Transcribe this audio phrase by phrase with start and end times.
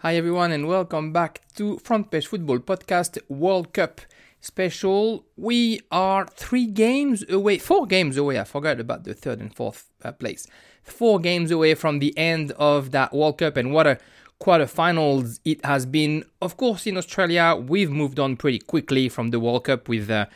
[0.00, 4.02] Hi, everyone, and welcome back to Front Page Football Podcast World Cup
[4.42, 5.24] special.
[5.38, 8.38] We are three games away, four games away.
[8.38, 10.46] I forgot about the third and fourth uh, place.
[10.82, 13.98] Four games away from the end of that World Cup, and what a
[14.38, 16.24] quarterfinals it has been.
[16.42, 20.10] Of course, in Australia, we've moved on pretty quickly from the World Cup with.
[20.10, 20.26] Uh,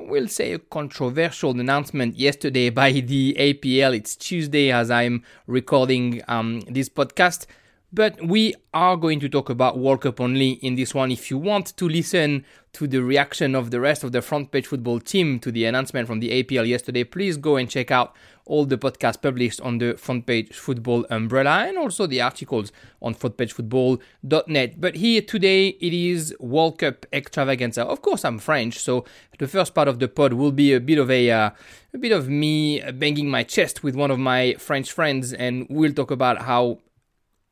[0.00, 3.96] we'll say a controversial announcement yesterday by the APL.
[3.96, 7.46] It's Tuesday as I'm recording um, this podcast.
[7.92, 11.10] But we are going to talk about World Cup only in this one.
[11.10, 14.68] If you want to listen to the reaction of the rest of the front page
[14.68, 18.14] football team to the announcement from the APL yesterday, please go and check out
[18.44, 22.70] all the podcasts published on the front page football umbrella and also the articles
[23.02, 24.80] on frontpagefootball.net.
[24.80, 27.84] But here today it is World Cup extravaganza.
[27.84, 29.04] Of course, I'm French, so
[29.40, 31.50] the first part of the pod will be a bit of a uh,
[31.92, 35.92] a bit of me banging my chest with one of my French friends, and we'll
[35.92, 36.78] talk about how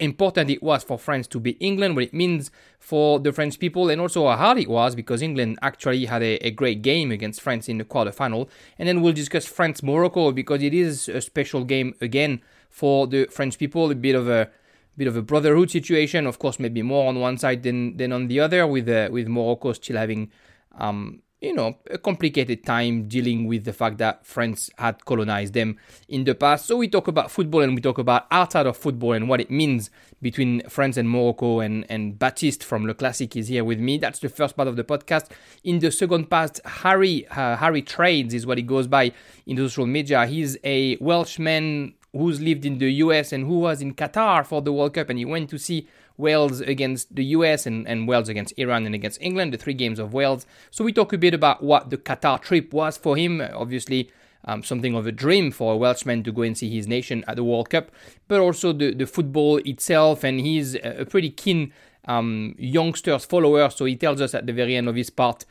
[0.01, 3.91] important it was for France to beat England, what it means for the French people,
[3.91, 7.41] and also how hard it was because England actually had a, a great game against
[7.41, 8.48] France in the quarterfinal.
[8.78, 13.27] And then we'll discuss France Morocco because it is a special game again for the
[13.27, 14.50] French people, a bit of a
[14.97, 16.27] bit of a brotherhood situation.
[16.27, 19.27] Of course, maybe more on one side than than on the other, with uh, with
[19.27, 20.30] Morocco still having
[20.78, 25.78] um, you know, a complicated time dealing with the fact that France had colonized them
[26.08, 26.67] in the past.
[26.67, 29.50] So we talk about football and we talk about outside of football and what it
[29.50, 31.61] means between France and Morocco.
[31.61, 33.98] And, and Baptiste from Le Classique is here with me.
[33.98, 35.30] That's the first part of the podcast.
[35.62, 39.12] In the second part, Harry, uh, Harry Trades is what he goes by
[39.47, 40.27] in the social media.
[40.27, 44.73] He's a Welshman who's lived in the US and who was in Qatar for the
[44.73, 45.86] World Cup and he went to see
[46.19, 49.98] Wales against the US and, and Wales against Iran and against England, the three games
[49.98, 50.47] of Wales.
[50.70, 53.41] So we talk a bit about what the Qatar trip was for him.
[53.41, 54.11] Obviously,
[54.44, 57.36] um, something of a dream for a Welshman to go and see his nation at
[57.36, 57.91] the World Cup,
[58.27, 60.24] but also the, the football itself.
[60.24, 61.72] And he's a pretty keen
[62.06, 63.70] um, youngsters follower.
[63.70, 65.44] So he tells us at the very end of his part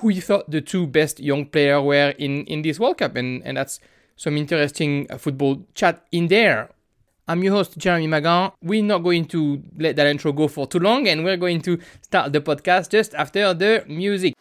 [0.00, 3.16] who he thought the two best young players were in, in this World Cup.
[3.16, 3.80] And, and that's
[4.16, 6.70] some interesting football chat in there.
[7.30, 8.52] I'm your host, Jeremy Magan.
[8.62, 11.78] We're not going to let that intro go for too long, and we're going to
[12.00, 14.32] start the podcast just after the music.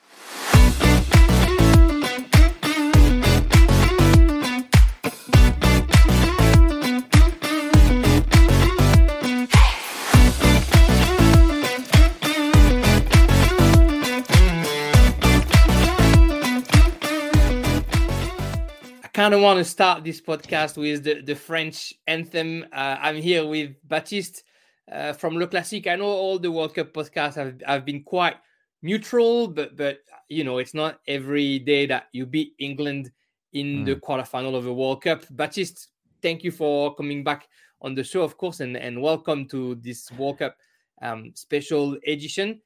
[19.28, 22.64] Kind of want to start this podcast with the, the French anthem.
[22.72, 24.44] Uh, I'm here with Baptiste
[24.90, 25.88] uh, from Le Classique.
[25.88, 28.38] I know all the World Cup podcasts have, have been quite
[28.82, 29.98] neutral, but but
[30.30, 33.12] you know it's not every day that you beat England
[33.52, 33.86] in mm.
[33.88, 35.26] the quarterfinal of the World Cup.
[35.32, 35.90] Baptiste,
[36.22, 37.50] thank you for coming back
[37.82, 40.56] on the show, of course, and, and welcome to this World Cup
[41.02, 42.62] um, special edition.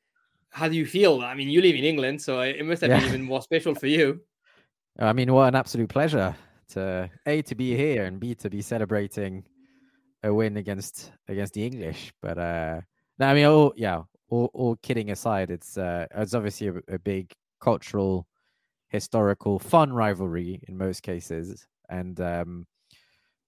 [0.52, 1.22] How do you feel?
[1.22, 3.00] I mean, you live in England, so it must have yeah.
[3.00, 4.22] been even more special for you.
[5.00, 6.36] I mean, what an absolute pleasure
[6.74, 9.44] to a to be here and b to be celebrating
[10.24, 12.14] a win against against the English.
[12.22, 12.82] But uh,
[13.20, 17.00] no, I mean, all yeah, all, all kidding aside, it's uh, it's obviously a, a
[17.00, 18.28] big cultural,
[18.90, 22.68] historical, fun rivalry in most cases, and um,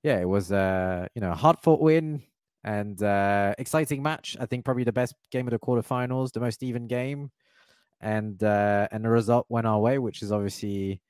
[0.03, 2.21] yeah, it was uh, you know a hard fought win
[2.63, 4.37] and uh, exciting match.
[4.39, 7.31] I think probably the best game of the quarterfinals, the most even game,
[8.01, 11.01] and uh, and the result went our way, which is obviously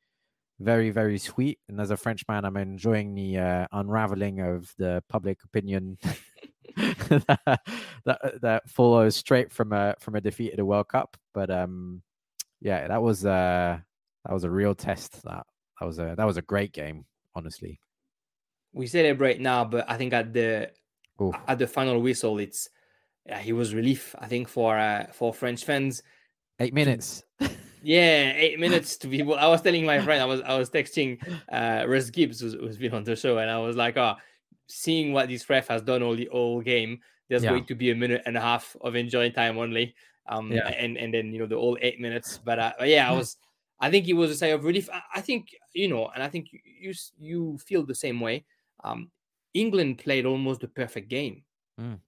[0.59, 1.59] very very sweet.
[1.67, 5.97] And as a frenchman i'm enjoying the uh, unraveling of the public opinion
[6.75, 7.59] that,
[8.05, 11.17] that, that follows straight from a from a defeat at the world cup.
[11.33, 12.01] But um
[12.61, 13.77] yeah that was uh
[14.25, 15.23] that was a real test.
[15.23, 15.45] That
[15.79, 17.05] that was a that was a great game
[17.35, 17.79] honestly.
[18.73, 20.71] We celebrate now but i think at the
[21.21, 21.33] Ooh.
[21.47, 22.69] at the final whistle it's
[23.25, 26.01] yeah, he was relief i think for uh, for french fans.
[26.59, 27.23] Eight minutes
[27.83, 29.21] Yeah, eight minutes to be.
[29.21, 31.19] I was telling my friend, I was I was texting
[31.51, 34.15] uh Russ Gibbs who's, who's been on the show, and I was like, oh,
[34.67, 37.49] seeing what this ref has done all the whole game, there's yeah.
[37.49, 39.93] going to be a minute and a half of enjoying time only.
[40.29, 40.67] Um, yeah.
[40.69, 42.39] and and then you know the all eight minutes.
[42.43, 43.37] But uh, yeah, I was.
[43.81, 44.89] I think it was a sigh of relief.
[44.89, 48.45] I, I think you know, and I think you you, you feel the same way.
[48.81, 49.11] Um,
[49.53, 51.43] England played almost the perfect game.
[51.79, 51.99] Mm.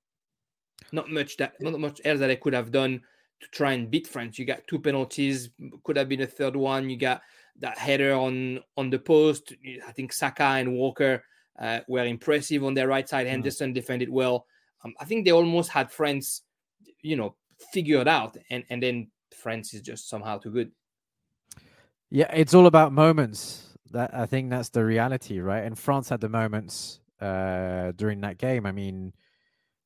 [0.93, 3.01] Not much that not much else that I could have done
[3.41, 4.39] to try and beat France.
[4.39, 5.49] You got two penalties,
[5.83, 6.89] could have been a third one.
[6.89, 7.21] You got
[7.59, 9.53] that header on on the post.
[9.87, 11.23] I think Saka and Walker
[11.59, 13.27] uh, were impressive on their right side.
[13.27, 13.31] Mm.
[13.31, 13.75] Henderson mm.
[13.75, 14.45] defended well.
[14.83, 16.41] Um, I think they almost had France,
[17.01, 17.35] you know,
[17.71, 20.71] figured out, and and then France is just somehow too good.
[22.09, 23.61] Yeah, it's all about moments.
[23.91, 25.63] That I think that's the reality, right?
[25.63, 28.65] And France had the moments uh, during that game.
[28.65, 29.13] I mean,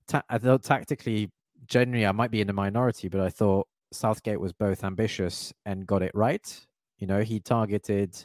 [0.08, 1.32] ta- I thought tactically
[1.70, 5.88] generally I might be in the minority, but I thought Southgate was both ambitious and
[5.88, 6.66] got it right.
[6.98, 8.16] You know, he targeted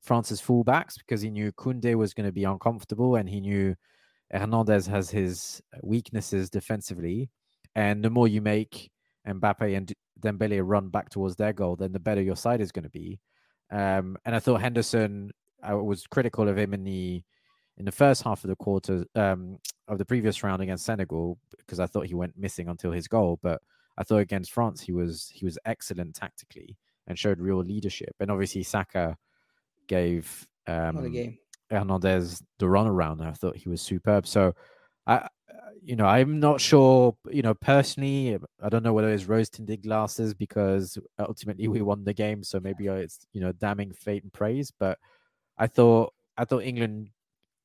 [0.00, 3.74] France's fullbacks because he knew Koundé was going to be uncomfortable and he knew
[4.30, 7.30] Hernandez has his weaknesses defensively.
[7.74, 8.90] And the more you make
[9.26, 12.84] Mbappe and Dembele run back towards their goal, then the better your side is going
[12.84, 13.20] to be.
[13.70, 15.30] Um, and I thought Henderson,
[15.62, 17.22] I was critical of him in the
[17.78, 19.58] in the first half of the quarter um,
[19.88, 23.38] of the previous round against Senegal because I thought he went missing until his goal.
[23.42, 23.60] But
[23.96, 26.76] I thought against France he was he was excellent tactically
[27.06, 28.14] and showed real leadership.
[28.20, 29.16] And obviously Saka
[29.88, 30.96] gave um,
[31.70, 33.22] Hernandez the run around.
[33.22, 34.26] I thought he was superb.
[34.26, 34.54] So
[35.06, 35.28] I
[35.84, 39.82] you know, I'm not sure, you know, personally, I don't know whether it's rose tinted
[39.82, 42.44] glasses because ultimately we won the game.
[42.44, 44.72] So maybe it's, you know, damning fate and praise.
[44.78, 44.98] But
[45.58, 47.10] I thought, I thought England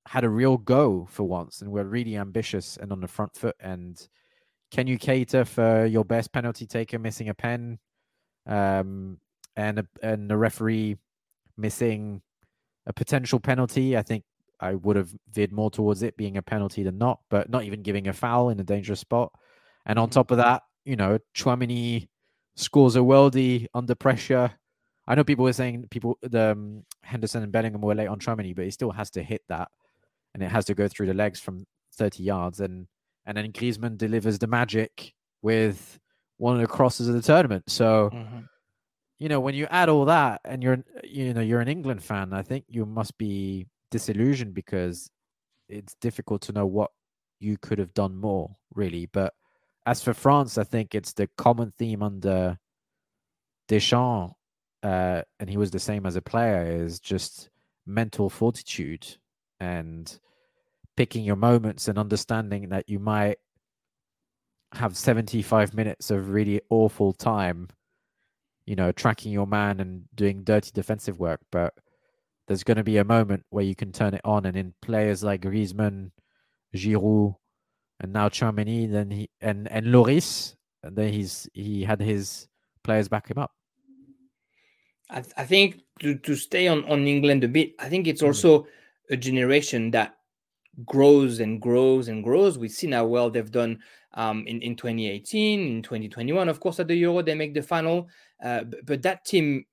[0.08, 3.56] had a real go for once and were really ambitious and on the front foot.
[3.60, 3.96] And
[4.72, 7.80] can you cater for your best penalty taker missing a pen
[8.46, 9.20] um,
[9.56, 10.98] and, a, and the referee
[11.58, 12.22] missing
[12.86, 13.98] a potential penalty?
[13.98, 14.24] I think
[14.60, 17.82] I would have veered more towards it being a penalty than not, but not even
[17.82, 19.32] giving a foul in a dangerous spot.
[19.86, 22.08] And on top of that, you know, Tchouameni
[22.56, 24.52] scores a worldie under pressure.
[25.06, 28.56] I know people were saying people the um, Henderson and Bellingham were late on Tchouameni,
[28.56, 29.70] but he still has to hit that,
[30.38, 32.88] and it has to go through the legs from 30 yards, and
[33.26, 36.00] and then Griezmann delivers the magic with
[36.38, 37.66] one of the crosses of the tournament.
[37.68, 38.12] So.
[38.14, 38.40] Mm-hmm
[39.20, 42.34] you know when you add all that and you're you know you're an england fan
[42.34, 45.10] i think you must be disillusioned because
[45.70, 46.92] it's difficult to know what
[47.40, 49.08] you could have done more, really.
[49.08, 49.34] But
[49.86, 52.58] as for France, I think it's the common theme under
[53.68, 54.34] Deschamps,
[54.84, 57.50] uh, and he was the same as a player, is just
[57.86, 59.08] mental fortitude
[59.60, 60.20] and
[60.98, 63.38] picking your moments and understanding that you might
[64.74, 67.70] have 75 minutes of really awful time,
[68.66, 71.40] you know, tracking your man and doing dirty defensive work.
[71.52, 71.74] But
[72.48, 74.46] there's going to be a moment where you can turn it on.
[74.46, 76.12] And in players like Griezmann,
[76.76, 77.36] Giroud,
[78.00, 82.48] and now Tchouameni, then he and and Lloris, and then he's he had his
[82.84, 83.52] players back him up.
[85.10, 88.28] I, I think to, to stay on, on England a bit, I think it's mm.
[88.28, 88.68] also
[89.10, 90.17] a generation that
[90.86, 92.58] grows and grows and grows.
[92.58, 93.80] We've seen how well they've done
[94.14, 96.50] um, in, in 2018, in 2021.
[96.50, 98.08] Of course, at the Euro, they make the final.
[98.44, 99.66] Uh, but, but, that team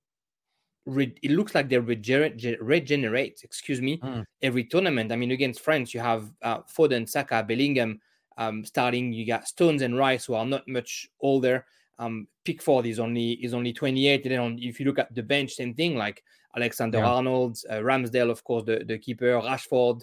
[0.87, 4.25] re- it looks like they regenerate, regenerate excuse me, mm.
[4.43, 5.12] every tournament.
[5.12, 8.01] I mean, against France, you have uh, Foden, Saka, Bellingham
[8.39, 9.12] um, starting.
[9.12, 11.67] You got Stones and Rice, who are not much older.
[11.99, 14.25] Um, Pickford is only is only 28.
[14.25, 16.23] And then on, if you look at the bench, same thing like
[16.56, 17.06] Alexander yeah.
[17.06, 20.03] Arnold, uh, Ramsdale, of course, the, the keeper, Rashford,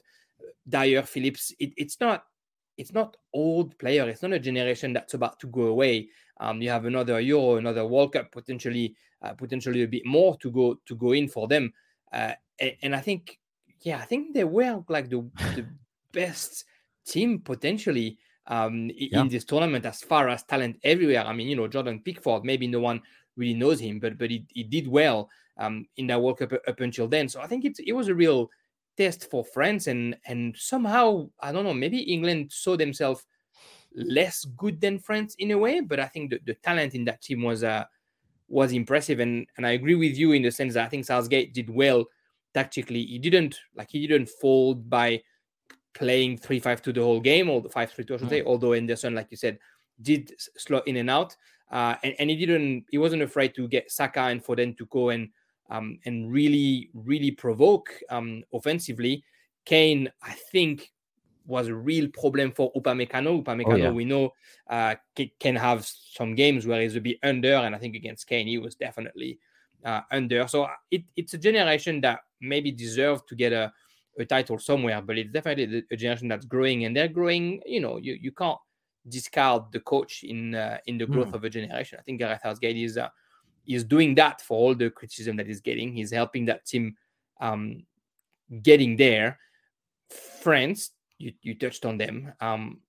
[0.67, 1.53] Dier, Phillips.
[1.59, 2.25] It, it's not
[2.77, 4.07] it's not old player.
[4.09, 6.09] It's not a generation that's about to go away.
[6.39, 10.49] Um, you have another Euro, another World Cup, potentially uh, potentially a bit more to
[10.49, 11.73] go to go in for them.
[12.11, 13.39] Uh, and, and, I think,
[13.81, 15.21] yeah, I think they were like the,
[15.55, 15.65] the
[16.11, 16.65] best
[17.05, 18.17] team potentially
[18.47, 19.21] um, yeah.
[19.21, 21.23] in this tournament as far as talent everywhere.
[21.25, 23.01] I mean, you know, Jordan Pickford, maybe no one
[23.37, 26.79] really knows him, but but he, he did well um, in that World Cup up
[26.79, 27.29] until then.
[27.29, 28.49] So I think it, it was a real
[29.01, 33.25] test for France, and and somehow I don't know, maybe England saw themselves
[33.95, 37.21] less good than France in a way, but I think the, the talent in that
[37.21, 37.85] team was uh,
[38.47, 39.19] was impressive.
[39.19, 42.05] And and I agree with you in the sense that I think Southgate did well
[42.53, 43.03] tactically.
[43.03, 45.23] He didn't like he didn't fold by
[45.93, 49.35] playing 3-5-2 the whole game or the 5-3-2 I should say, although Henderson, like you
[49.35, 49.59] said,
[50.01, 51.35] did slot in and out.
[51.69, 55.09] Uh, and, and he didn't he wasn't afraid to get Saka and Foden to go
[55.09, 55.29] and
[55.71, 59.23] um, and really, really provoke um, offensively.
[59.65, 60.91] Kane, I think,
[61.45, 63.43] was a real problem for Upamecano.
[63.43, 63.91] Upamecano, oh, yeah.
[63.91, 64.33] we know,
[64.69, 64.95] uh,
[65.39, 68.57] can have some games where he's a bit under, and I think against Kane, he
[68.57, 69.39] was definitely
[69.85, 70.47] uh, under.
[70.47, 73.71] So uh, it, it's a generation that maybe deserved to get a,
[74.19, 77.61] a title somewhere, but it's definitely a generation that's growing, and they're growing.
[77.65, 78.59] You know, you, you can't
[79.07, 81.35] discard the coach in uh, in the growth mm.
[81.35, 81.97] of a generation.
[81.99, 83.09] I think Gareth Southgate is uh,
[83.67, 85.93] is doing that for all the criticism that he's getting.
[85.93, 86.95] He's helping that team
[87.39, 87.83] um,
[88.61, 89.39] getting there.
[90.41, 90.91] France
[91.21, 92.33] you, you touched on them.
[92.41, 92.79] Um,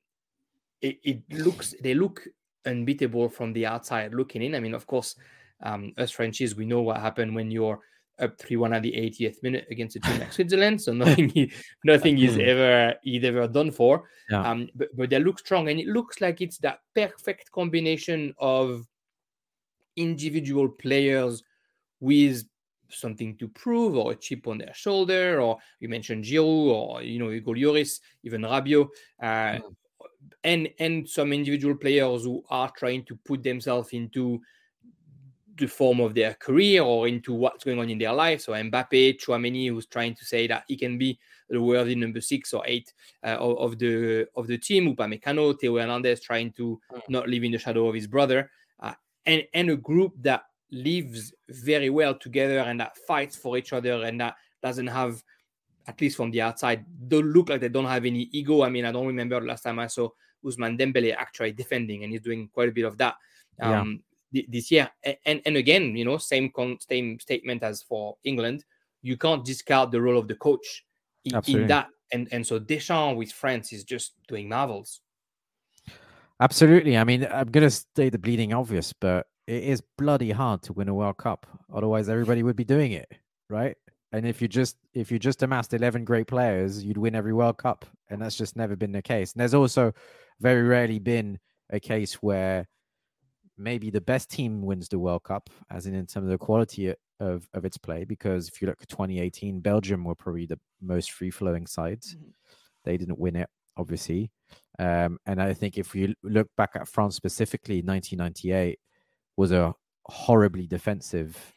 [0.81, 2.26] it, it looks they look
[2.67, 4.55] unbeatable from the outside looking in.
[4.55, 5.14] I mean, of course,
[5.62, 7.81] um, us Frenchies, we know what happened when you're
[8.19, 10.81] up three one at the 80th minute against a team like Switzerland.
[10.81, 11.50] So nothing,
[11.85, 14.05] nothing is ever is ever done for.
[14.31, 14.49] Yeah.
[14.49, 18.87] Um, but, but they look strong, and it looks like it's that perfect combination of
[19.96, 21.42] individual players
[22.00, 22.44] with
[22.88, 27.18] something to prove or a chip on their shoulder, or you mentioned Giroud or you
[27.18, 28.88] know Hugo Lloris, even Rabiot.
[29.20, 29.61] Uh, mm.
[30.44, 34.40] and and some individual players who are trying to put themselves into
[35.58, 38.40] the form of their career or into what's going on in their life.
[38.40, 41.18] So Mbappe, Tchouameni, who's trying to say that he can be
[41.49, 44.94] the worthy number six or eight uh, of, of, the of the team.
[44.94, 46.99] Upamecano, Theo Hernandez trying to hmm.
[47.08, 48.50] not live in the shadow of his brother,
[49.26, 54.05] and and a group that lives very well together and that fights for each other
[54.05, 55.23] and that doesn't have
[55.87, 58.62] at least from the outside, don't look like they don't have any ego.
[58.62, 60.09] I mean, I don't remember the last time I saw
[60.45, 63.17] Ousmane Dembele actually defending, and he's doing quite a bit of that
[63.61, 64.43] um, yeah.
[64.49, 64.91] this year.
[65.25, 68.64] And and again, you know, same con- same statement as for England.
[69.02, 70.85] You can't discard the role of the coach
[71.25, 71.88] in, in that.
[72.12, 75.00] And and so Deschamps with France is just doing marvels.
[76.41, 76.97] Absolutely.
[76.99, 80.73] I mean, I'm going to say the bleeding obvious, but it is bloody hard to
[80.73, 81.47] win a World Cup.
[81.73, 83.11] Otherwise, everybody would be doing it,
[83.49, 83.77] right?
[84.12, 87.57] And if you just if you just amassed eleven great players, you'd win every World
[87.57, 89.33] Cup, and that's just never been the case.
[89.33, 89.93] And there's also
[90.41, 91.39] very rarely been
[91.71, 92.69] a case where
[93.57, 96.95] maybe the best team wins the World Cup, as in in terms of the quality
[97.21, 98.05] of of its play.
[98.05, 102.15] Because if you look at 2018, Belgium were probably the most free flowing sides.
[102.15, 102.31] Mm-hmm.
[102.85, 104.31] They didn't win it, obviously.
[104.79, 108.79] Um, and I think if you look back at France specifically, 1998
[109.37, 109.75] was a
[110.07, 111.55] horribly defensive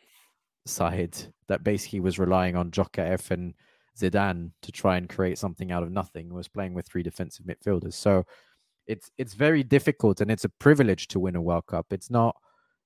[0.66, 1.16] side
[1.48, 3.54] that basically was relying on Djorkaeff and
[3.98, 6.34] Zidane to try and create something out of nothing.
[6.34, 8.24] Was playing with three defensive midfielders, so
[8.88, 11.88] it's it's very difficult, and it's a privilege to win a World Cup.
[11.92, 12.36] It's not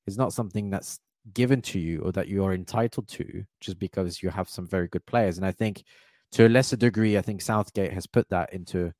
[0.05, 0.99] it's not something that's
[1.33, 4.87] given to you or that you are entitled to just because you have some very
[4.87, 5.37] good players.
[5.37, 5.83] And I think
[6.31, 8.91] to a lesser degree, I think Southgate has put that into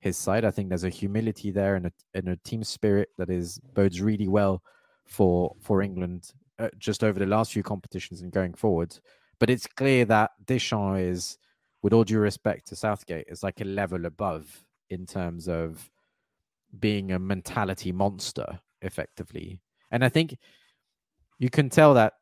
[0.00, 0.44] his side.
[0.44, 4.00] I think there's a humility there and a, and a team spirit that is bodes
[4.00, 4.62] really well
[5.06, 8.98] for for England uh, just over the last few competitions and going forward.
[9.38, 11.38] But it's clear that Deschamps is,
[11.82, 15.90] with all due respect to Southgate, is like a level above in terms of
[16.78, 19.60] being a mentality monster, effectively.
[19.90, 20.36] And I think
[21.38, 22.14] you can tell that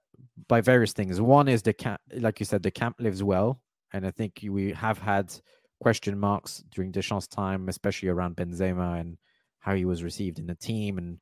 [0.46, 1.20] by various things.
[1.20, 3.60] One is the camp, like you said, the camp lives well,
[3.92, 5.34] and I think we have had
[5.80, 9.18] question marks during Deschamps' time, especially around Benzema and
[9.60, 11.18] how he was received in the team and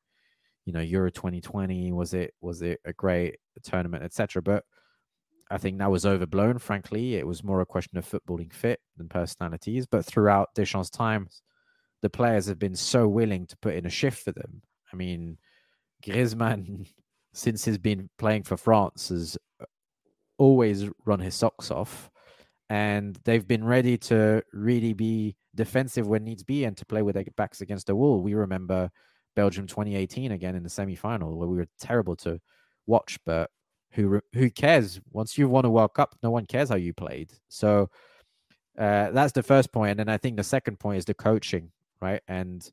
[0.65, 4.43] you know Euro 2020 was it was it a great tournament etc.
[4.43, 4.65] But
[5.51, 6.59] I think that was overblown.
[6.59, 9.87] Frankly, it was more a question of footballing fit than personalities.
[9.87, 11.29] But throughout Deschamps' time,
[12.03, 14.63] the players have been so willing to put in a shift for them.
[14.93, 15.39] I mean,
[16.05, 16.89] Griezmann,
[17.33, 19.39] since he's been playing for France, has
[20.39, 22.11] always run his socks off,
[22.69, 27.15] and they've been ready to really be defensive when needs be and to play with
[27.15, 28.21] their backs against the wall.
[28.21, 28.91] We remember
[29.35, 32.41] Belgium 2018 again in the semi final where we were terrible to
[32.87, 33.51] watch, but
[33.93, 35.01] who who cares?
[35.13, 37.33] Once you've won a World Cup, no one cares how you played.
[37.49, 37.89] So
[38.79, 41.71] uh, that's the first point, and then I think the second point is the coaching,
[42.01, 42.21] right?
[42.29, 42.69] And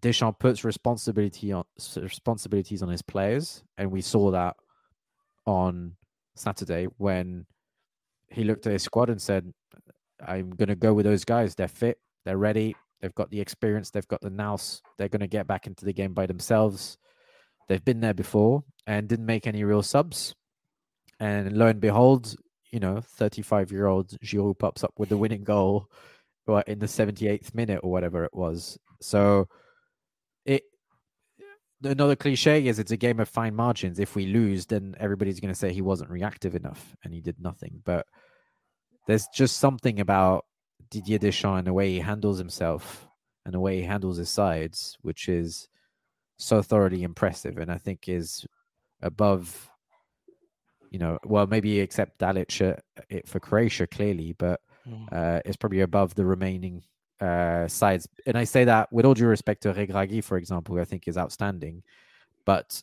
[0.00, 1.64] Deschamps puts responsibility on
[1.96, 4.56] responsibilities on his players, and we saw that
[5.46, 5.96] on
[6.36, 7.46] Saturday when
[8.30, 9.52] he looked at his squad and said,
[10.24, 11.54] "I'm going to go with those guys.
[11.54, 13.90] They're fit, they're ready, They've got the experience.
[13.90, 14.82] They've got the nous.
[14.98, 16.98] They're going to get back into the game by themselves.
[17.68, 20.34] They've been there before and didn't make any real subs.
[21.18, 22.34] And lo and behold,
[22.70, 25.86] you know, 35 year old Giroud pops up with the winning goal
[26.66, 28.78] in the 78th minute or whatever it was.
[29.00, 29.48] So
[31.82, 33.98] another cliche is it's a game of fine margins.
[33.98, 37.40] If we lose, then everybody's going to say he wasn't reactive enough and he did
[37.40, 37.80] nothing.
[37.84, 38.06] But
[39.06, 40.44] there's just something about
[40.90, 43.08] Didier Deschamps and the way he handles himself
[43.44, 45.68] and the way he handles his sides, which is
[46.38, 48.46] so thoroughly impressive, and I think is
[49.02, 49.70] above,
[50.90, 52.76] you know, well maybe except Dalic uh,
[53.08, 55.06] it for Croatia clearly, but mm.
[55.12, 56.82] uh, it's probably above the remaining
[57.20, 58.08] uh, sides.
[58.26, 61.06] And I say that with all due respect to Regragui, for example, who I think
[61.06, 61.82] is outstanding,
[62.44, 62.82] but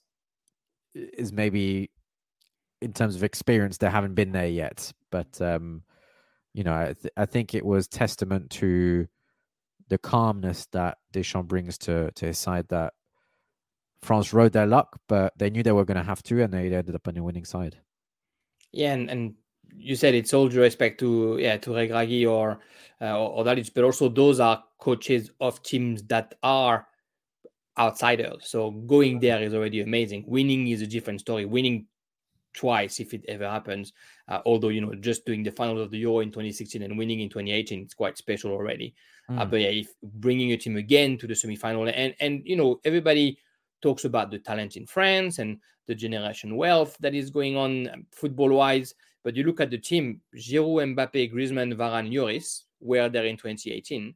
[0.94, 1.92] is maybe
[2.82, 4.92] in terms of experience they haven't been there yet.
[5.12, 5.84] But um,
[6.54, 9.08] you know, I, th- I think it was testament to
[9.90, 12.94] the calmness that Deschamps brings to to his side that
[14.02, 16.74] France rode their luck, but they knew they were going to have to, and they
[16.74, 17.78] ended up on the winning side.
[18.72, 19.36] Yeah, and, and
[19.76, 22.60] you said it's all due respect to yeah to Regragui or
[23.02, 26.88] uh, or, or Dalic, but also those are coaches of teams that are
[27.78, 28.50] outsiders.
[28.50, 30.26] So going there is already amazing.
[30.28, 31.46] Winning is a different story.
[31.46, 31.88] Winning
[32.58, 33.94] twice if it ever happens.
[34.28, 37.22] Uh, although you know, just doing the finals of the Euro in 2016 and winning
[37.22, 38.94] in 2018, it's quite special already.
[39.30, 39.40] Mm.
[39.40, 39.52] Uh, hmm.
[39.52, 43.38] but yeah, if bringing a team again to the semi-final, and and you know, everybody
[43.82, 48.06] talks about the talent in France and the generation wealth that is going on um,
[48.12, 48.94] football-wise.
[49.28, 54.16] But you look at the team: Giroud, Mbappe, Griezmann, Varane, Lloris, were there in 2018.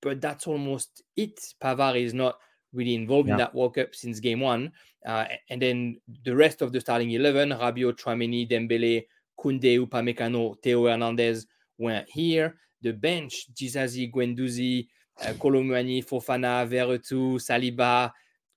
[0.00, 1.40] but that's almost it.
[1.60, 2.38] Pavard is not
[2.72, 3.34] really involved yeah.
[3.34, 4.70] in that World Cup since game one.
[5.04, 10.86] Uh, and then the rest of the starting 11, Rabiot, Tchouameni, Dembele, Koundé, Upamecano, Theo
[10.86, 11.48] Hernandez
[11.78, 12.54] weren't here.
[12.80, 14.86] The bench, Disasi, Guendouzi,
[15.26, 18.12] uh, Kolo Fofana, Veretout, Saliba,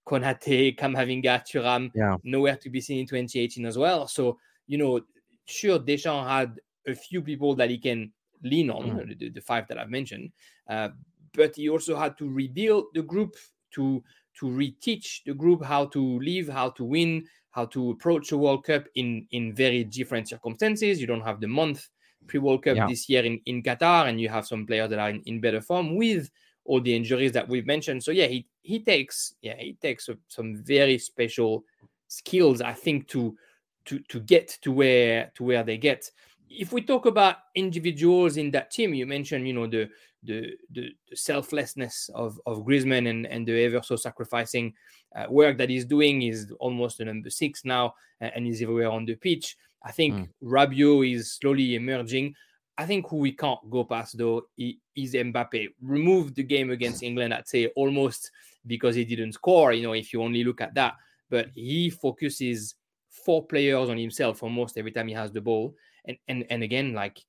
[0.07, 2.17] Konate, Kamavinga, Thuram, yeah.
[2.23, 4.07] nowhere to be seen in 2018 as well.
[4.07, 5.01] So, you know,
[5.45, 8.11] sure, Deschamps had a few people that he can
[8.43, 9.19] lean on, mm.
[9.19, 10.31] the, the, five that I've mentioned,
[10.69, 10.89] uh,
[11.33, 13.35] but he also had to rebuild the group
[13.71, 14.03] to
[14.39, 18.65] to reteach the group how to live, how to win, how to approach a World
[18.65, 20.99] Cup in in very different circumstances.
[20.99, 21.87] You don't have the month
[22.27, 22.87] pre World Cup yeah.
[22.87, 25.61] this year in, in Qatar, and you have some players that are in, in better
[25.61, 26.29] form with
[26.65, 28.03] all the injuries that we've mentioned.
[28.03, 31.63] So yeah, he he takes yeah he takes some very special
[32.07, 33.37] skills, I think, to
[33.85, 36.09] to to get to where to where they get.
[36.49, 39.89] If we talk about individuals in that team, you mentioned you know the
[40.23, 44.73] the the, the selflessness of of Griezmann and and the ever so sacrificing
[45.15, 46.21] uh, work that he's doing.
[46.21, 49.57] Is almost the number six now, and, and he's everywhere on the pitch.
[49.83, 50.29] I think mm.
[50.43, 52.35] Rabiot is slowly emerging.
[52.77, 55.69] I think who we can't go past though is Mbappe.
[55.81, 58.31] Remove the game against England, I'd say almost
[58.67, 59.71] because he didn't score.
[59.71, 60.95] You know, if you only look at that,
[61.29, 62.75] but he focuses
[63.23, 65.75] four players on himself almost every time he has the ball.
[66.05, 67.19] And and and again, like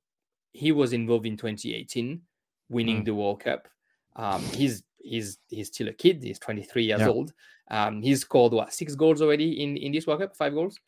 [0.53, 2.21] he was involved in 2018,
[2.69, 3.05] winning mm.
[3.05, 3.69] the World Cup.
[4.17, 6.23] Um, he's he's he's still a kid.
[6.23, 7.09] He's 23 years yeah.
[7.09, 7.33] old.
[7.71, 10.79] Um, he's scored what six goals already in in this World Cup, five goals.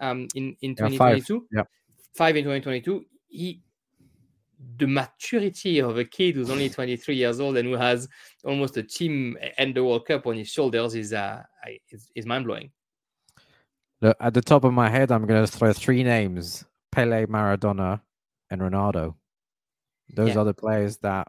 [0.00, 1.46] Um, in in 2022, yeah, five.
[1.52, 1.62] yeah.
[2.14, 3.04] five in 2022.
[3.28, 3.60] He
[4.76, 8.08] the maturity of a kid who's only 23 years old and who has
[8.44, 11.42] almost a team and the World Cup on his shoulders is uh,
[11.90, 12.70] is, is mind blowing.
[14.00, 18.00] Look, at the top of my head, I'm going to throw three names: Pele, Maradona,
[18.50, 19.14] and Ronaldo.
[20.14, 20.38] Those yeah.
[20.38, 21.28] are the players that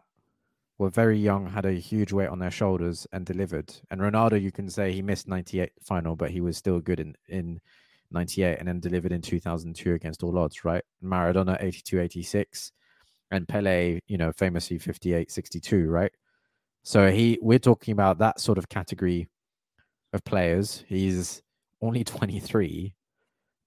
[0.78, 3.74] were very young, had a huge weight on their shoulders, and delivered.
[3.90, 7.14] And Ronaldo, you can say he missed 98 final, but he was still good in
[7.28, 7.60] in
[8.10, 10.82] 98 and then delivered in 2002 against all odds, right?
[11.02, 12.72] Maradona 82 86
[13.30, 16.12] and Pele, you know, famously 58, 62, right?
[16.82, 19.28] So he, we're talking about that sort of category
[20.12, 20.84] of players.
[20.88, 21.42] He's
[21.82, 22.94] only 23,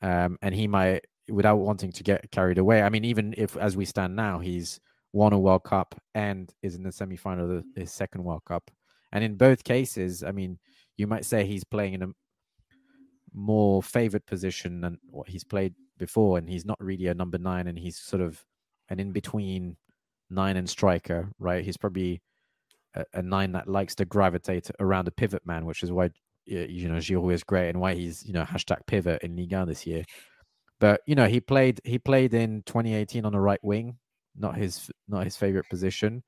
[0.02, 2.82] um, and he might, without wanting to get carried away.
[2.82, 4.80] I mean, even if, as we stand now, he's
[5.13, 8.69] won a World Cup and is in the semi-final of his second World Cup,
[9.12, 10.60] and in both cases, I mean,
[10.97, 12.10] you might say he's playing in a
[13.34, 17.67] more favored position than what he's played before, and he's not really a number nine,
[17.67, 18.43] and he's sort of
[18.89, 19.78] an in between
[20.30, 21.63] nine and striker, right?
[21.63, 22.21] He's probably
[22.95, 26.10] a, a, nine that likes to gravitate around a pivot man, which is why
[26.45, 29.86] you know Giroud is great and why he's you know hashtag pivot in Liga this
[29.86, 30.03] year.
[30.79, 33.97] But you know he played he played in 2018 on the right wing,
[34.36, 36.23] not his not his favorite position.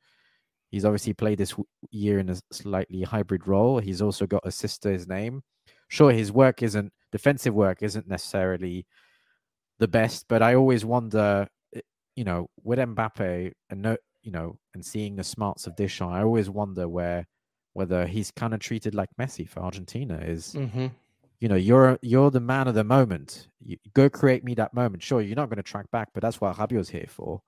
[0.71, 1.53] He's obviously played this
[1.91, 3.79] year in a slightly hybrid role.
[3.79, 5.43] He's also got a to his name.
[5.87, 8.85] Sure, his work isn't defensive work isn't necessarily
[9.79, 11.81] the best, but I always wonder eh,
[12.15, 16.23] you know, with Mbappe and no, you know, and seeing the smarts of Deschamps, I
[16.23, 17.25] always wonder where
[17.75, 20.55] whether he's kind of treated like Messi for Argentina is.
[20.57, 20.87] Mm-hmm.
[21.41, 23.49] You know, you're you're the man of the moment.
[23.59, 25.03] You, go create me that moment.
[25.03, 27.41] Sure, you're not going to track back, but that's what Rabiot's here for,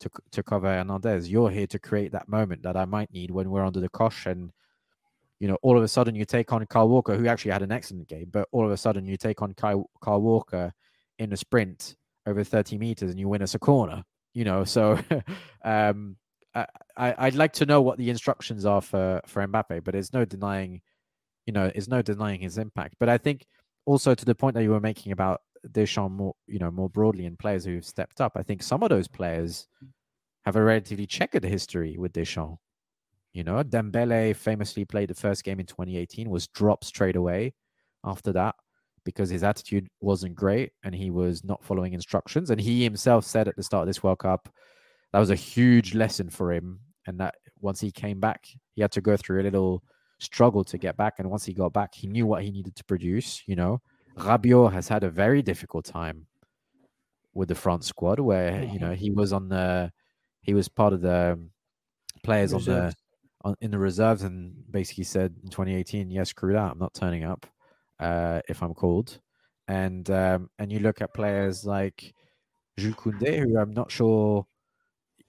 [0.00, 1.30] to to cover Hernandez.
[1.30, 4.26] You're here to create that moment that I might need when we're under the cosh
[4.26, 4.52] and
[5.38, 7.70] you know, all of a sudden you take on Kyle Walker, who actually had an
[7.70, 10.72] excellent game, but all of a sudden you take on Kyle, Kyle Walker
[11.18, 11.94] in a sprint
[12.26, 14.02] over 30 meters and you win us a corner
[14.36, 14.98] you know so
[15.64, 16.16] um
[16.96, 20.24] I, i'd like to know what the instructions are for for mbappe but there's no
[20.24, 20.80] denying
[21.44, 23.46] you know there's no denying his impact but i think
[23.84, 25.42] also to the point that you were making about
[25.72, 28.88] Deschamps more you know more broadly in players who've stepped up i think some of
[28.88, 29.66] those players
[30.44, 32.58] have a relatively checkered history with Deschamps
[33.32, 37.54] you know Dembele famously played the first game in 2018 was dropped straight away
[38.04, 38.54] after that
[39.06, 42.50] because his attitude wasn't great and he was not following instructions.
[42.50, 44.50] And he himself said at the start of this World Cup
[45.16, 46.78] that was a huge lesson for him.
[47.06, 49.82] And that once he came back, he had to go through a little
[50.18, 51.14] struggle to get back.
[51.18, 53.42] And once he got back, he knew what he needed to produce.
[53.46, 53.80] You know,
[54.18, 56.26] Rabiot has had a very difficult time
[57.32, 59.90] with the France squad, where you know he was on the
[60.42, 61.40] he was part of the
[62.22, 62.68] players Reserves.
[62.68, 62.94] on the
[63.48, 67.24] on, in the reserves and basically said in 2018, yes, screw that, I'm not turning
[67.24, 67.46] up
[68.00, 69.18] uh, if I'm called.
[69.66, 72.12] And um, and you look at players like
[72.76, 74.46] Jules Koundé, who I'm not sure,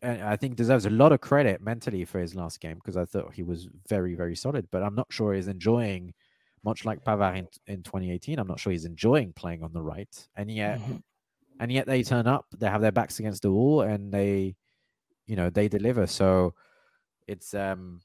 [0.03, 3.33] I think deserves a lot of credit mentally for his last game because I thought
[3.33, 4.67] he was very very solid.
[4.71, 6.13] But I'm not sure he's enjoying,
[6.63, 8.37] much like Pavard in, in 2018.
[8.37, 10.79] I'm not sure he's enjoying playing on the right, and yet.
[10.79, 10.97] Mm-hmm.
[11.59, 14.55] And yet they turn up, they have their backs against the wall, and they,
[15.25, 16.05] you know, they deliver.
[16.05, 16.53] So
[17.27, 17.99] it's um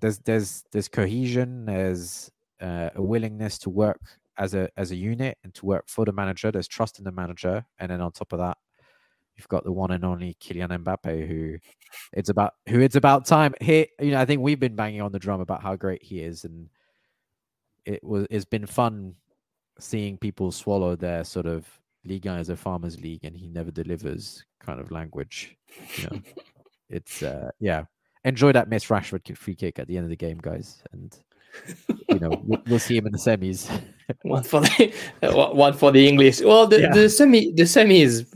[0.00, 4.00] there's there's there's cohesion, there's uh, a willingness to work
[4.36, 6.50] as a as a unit and to work for the manager.
[6.50, 8.58] There's trust in the manager, and then on top of that,
[9.38, 11.58] you've got the one and only Kylian Mbappe, who
[12.12, 13.54] it's about who it's about time.
[13.60, 16.20] Here, you know, I think we've been banging on the drum about how great he
[16.20, 16.68] is, and
[17.84, 19.14] it was it's been fun
[19.78, 21.66] seeing people swallow their sort of
[22.04, 25.56] Liga as a farmers league, and he never delivers kind of language.
[25.96, 26.20] You know,
[26.90, 27.84] it's uh, yeah.
[28.24, 31.16] Enjoy that Miss Rashford free kick at the end of the game, guys, and
[32.08, 33.70] you know we'll, we'll see him in the semis.
[34.22, 34.92] one for the
[35.54, 36.40] one for the English.
[36.40, 36.92] Well, the, yeah.
[36.92, 38.26] the semi the semi is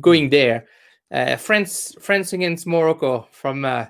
[0.00, 0.66] going there.
[1.10, 3.86] Uh, France France against Morocco from uh,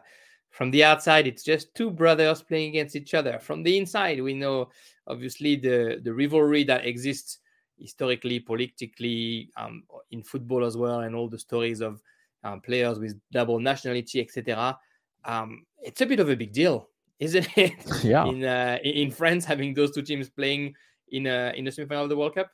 [0.50, 3.38] from the outside, it's just two brothers playing against each other.
[3.38, 4.70] From the inside, we know
[5.06, 7.38] obviously the the rivalry that exists
[7.78, 12.02] historically, politically, um, in football as well, and all the stories of
[12.44, 14.78] um, players with double nationality, etc.
[15.24, 16.88] Um, it's a bit of a big deal,
[17.20, 17.74] isn't it?
[18.04, 18.26] Yeah.
[18.26, 20.74] in uh, in France, having those two teams playing
[21.10, 22.50] in uh, in the semifinal of the World Cup.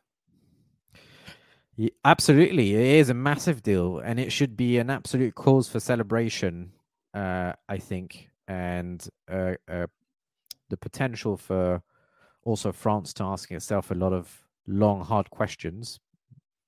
[2.04, 6.72] Absolutely, it is a massive deal, and it should be an absolute cause for celebration.
[7.12, 9.86] Uh, I think, and uh, uh,
[10.68, 11.82] the potential for
[12.44, 15.98] also France to asking itself a lot of long, hard questions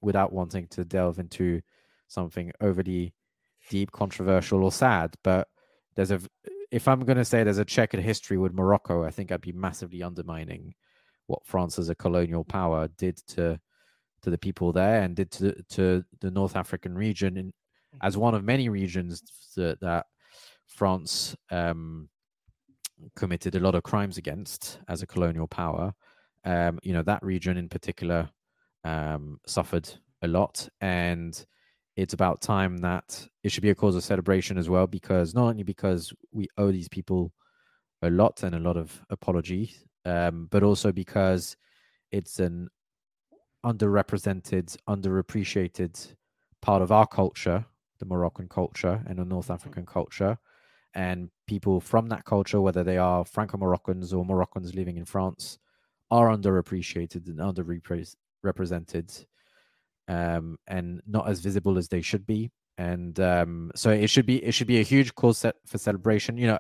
[0.01, 1.61] without wanting to delve into
[2.09, 3.13] something overly
[3.71, 5.15] deep, controversial, or sad.
[5.23, 5.49] But
[5.95, 6.21] there's a,
[6.71, 9.53] if I'm going to say there's a checkered history with Morocco, I think I'd be
[9.53, 10.75] massively undermining
[11.27, 13.61] what France as a colonial power did to
[14.23, 17.53] to the people there and did to to the North African region in,
[18.03, 19.23] as one of many regions
[19.57, 20.07] that, that
[20.67, 22.09] France um,
[23.15, 25.95] committed a lot of crimes against as a colonial power.
[26.45, 28.31] Um, you know that region in particular
[28.85, 29.89] um, suffered
[30.23, 31.45] a lot, and
[31.97, 35.49] it's about time that it should be a cause of celebration as well, because not
[35.49, 37.33] only because we owe these people
[38.03, 39.75] a lot and a lot of apology,
[40.05, 41.57] um, but also because
[42.13, 42.69] it's an
[43.67, 46.15] underrepresented, underappreciated
[46.63, 47.67] part of our culture,
[47.99, 50.39] the Moroccan culture and the North African culture.
[50.95, 55.59] And people from that culture, whether they are Franco Moroccans or Moroccans living in France,
[56.11, 59.27] are underappreciated and underrepresented
[60.09, 62.51] um, and not as visible as they should be.
[62.79, 66.37] And um, so it should be it should be a huge cause set for celebration.
[66.37, 66.59] You know,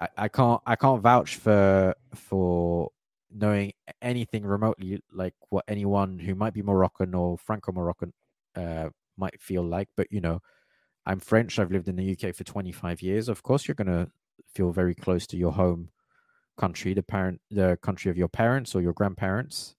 [0.00, 2.90] I, I can't I can't vouch for for
[3.30, 8.12] knowing anything remotely like what anyone who might be Moroccan or Franco Moroccan
[8.56, 9.88] uh, might feel like.
[9.96, 10.40] But you know,
[11.06, 11.58] I'm French.
[11.58, 13.28] I've lived in the UK for 25 years.
[13.28, 14.10] Of course, you're gonna
[14.54, 15.90] feel very close to your home
[16.56, 19.76] country, the parent, the country of your parents or your grandparents,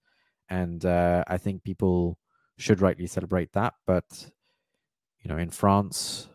[0.50, 2.18] and uh, I think people
[2.58, 3.74] should rightly celebrate that.
[3.86, 4.32] But
[5.22, 6.30] you know, in France,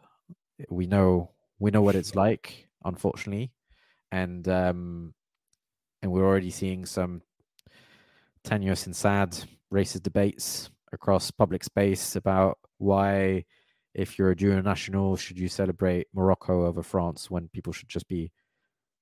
[0.71, 3.53] we know we know what it's like, unfortunately,
[4.13, 5.15] and um,
[6.05, 7.23] and we're already seeing some
[8.45, 9.35] tenuous and sad
[9.73, 13.43] racist debates across public space about why,
[13.95, 18.07] if you're a dual national, should you celebrate Morocco over France when people should just
[18.07, 18.31] be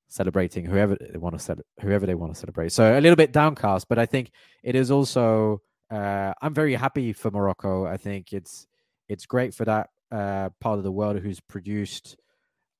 [0.07, 2.71] celebrating whoever they want to celebrate, whoever they want to celebrate.
[2.71, 4.31] So a little bit downcast, but I think
[4.63, 5.61] it is also.
[5.91, 7.85] Uh, I'm very happy for Morocco.
[7.85, 8.69] I think it's
[9.09, 12.17] it's great for that uh, part of the world who's produced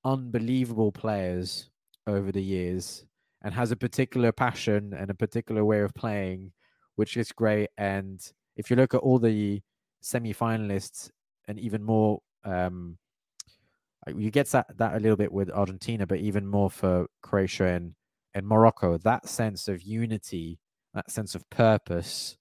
[0.05, 1.69] unbelievable players
[2.07, 3.05] over the years
[3.43, 6.53] and has a particular passion and a particular way of playing,
[6.97, 7.71] which is great.
[7.77, 8.21] And
[8.57, 9.63] if you look at all the
[10.01, 11.11] semi-finalists
[11.49, 12.99] and even more, um,
[14.17, 17.95] you get that that a little bit with Argentina, but even more for Croatia and
[18.35, 18.99] and Morocco.
[18.99, 20.59] That sense of unity,
[20.95, 22.37] that sense of purpose,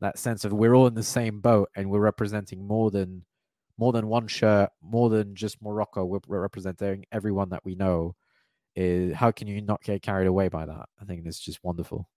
[0.00, 3.24] that sense of we're all in the same boat and we're representing more than
[3.76, 6.04] more than one shirt, more than just Morocco.
[6.04, 8.16] We're, we're representing everyone that we know
[8.78, 10.88] is how can you not get carried away by that?
[11.00, 12.08] I think it's just wonderful.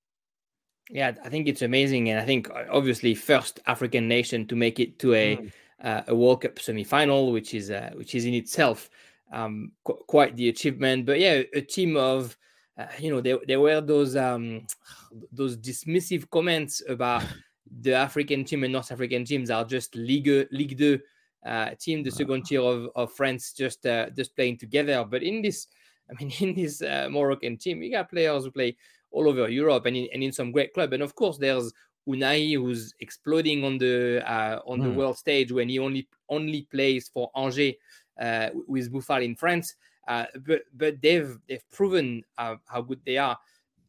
[0.89, 4.79] Yeah, I think it's amazing, and I think uh, obviously first African nation to make
[4.79, 5.51] it to a mm.
[5.83, 8.89] uh, a World Cup semi-final, which is uh, which is in itself
[9.31, 11.05] um, qu- quite the achievement.
[11.05, 12.37] But yeah, a team of
[12.77, 14.67] uh, you know there, there were those um,
[15.31, 17.23] those dismissive comments about
[17.81, 20.99] the African team and North African teams are just Ligue Ligue 2
[21.45, 25.03] uh, team, the second tier of, of France, just uh, just playing together.
[25.09, 25.67] But in this
[26.11, 28.75] I mean, in this uh, Moroccan team, you got players who play
[29.11, 30.93] all over Europe and in, and in some great club.
[30.93, 31.73] And of course, there's
[32.07, 34.83] Ounahi who's exploding on the uh, on mm.
[34.83, 34.95] the hmm.
[34.95, 37.75] world stage when he only only plays for Angers
[38.19, 39.75] uh, with Boufal in France.
[40.07, 43.37] Uh, but but they've they've proven uh, how good they are.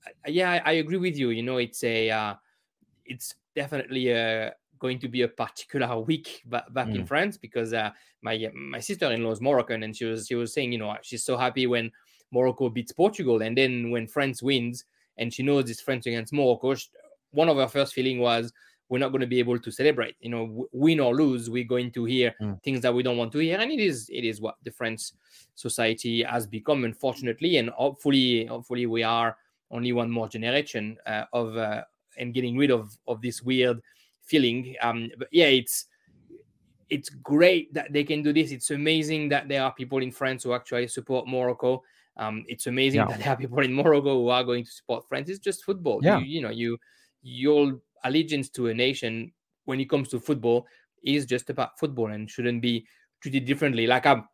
[0.06, 1.30] Uh, yeah, I, I, agree with you.
[1.30, 2.36] You know, it's a
[3.06, 6.96] it's definitely a going to be a particular week back, back mm.
[6.96, 7.06] in hmm.
[7.06, 10.78] France because uh, my my sister-in-law is Moroccan and she was she was saying you
[10.78, 11.90] know she's so happy when
[12.32, 14.84] Morocco beats Portugal, and then when France wins
[15.18, 16.74] and she knows it's France against Morocco,
[17.30, 18.52] one of her first feeling was
[18.88, 20.16] we're not going to be able to celebrate.
[20.20, 22.62] You know, win or lose, we're going to hear mm.
[22.62, 25.12] things that we don't want to hear, and it is it is what the French
[25.54, 29.36] society has become, unfortunately, and hopefully, hopefully, we are
[29.70, 31.82] only one more generation uh, of uh,
[32.18, 33.80] and getting rid of of this weird
[34.22, 34.76] feeling.
[34.82, 35.86] Um, but yeah, it's
[36.90, 38.50] it's great that they can do this.
[38.50, 41.82] It's amazing that there are people in France who actually support Morocco.
[42.16, 43.06] Um, it's amazing yeah.
[43.06, 45.28] that there are people in Morocco who are going to support France.
[45.28, 46.00] It's just football.
[46.02, 46.18] Yeah.
[46.18, 46.78] You, you know, you
[47.22, 49.32] your allegiance to a nation
[49.64, 50.66] when it comes to football
[51.04, 52.86] is just about football and shouldn't be
[53.20, 53.86] treated differently.
[53.86, 54.28] Like I'm,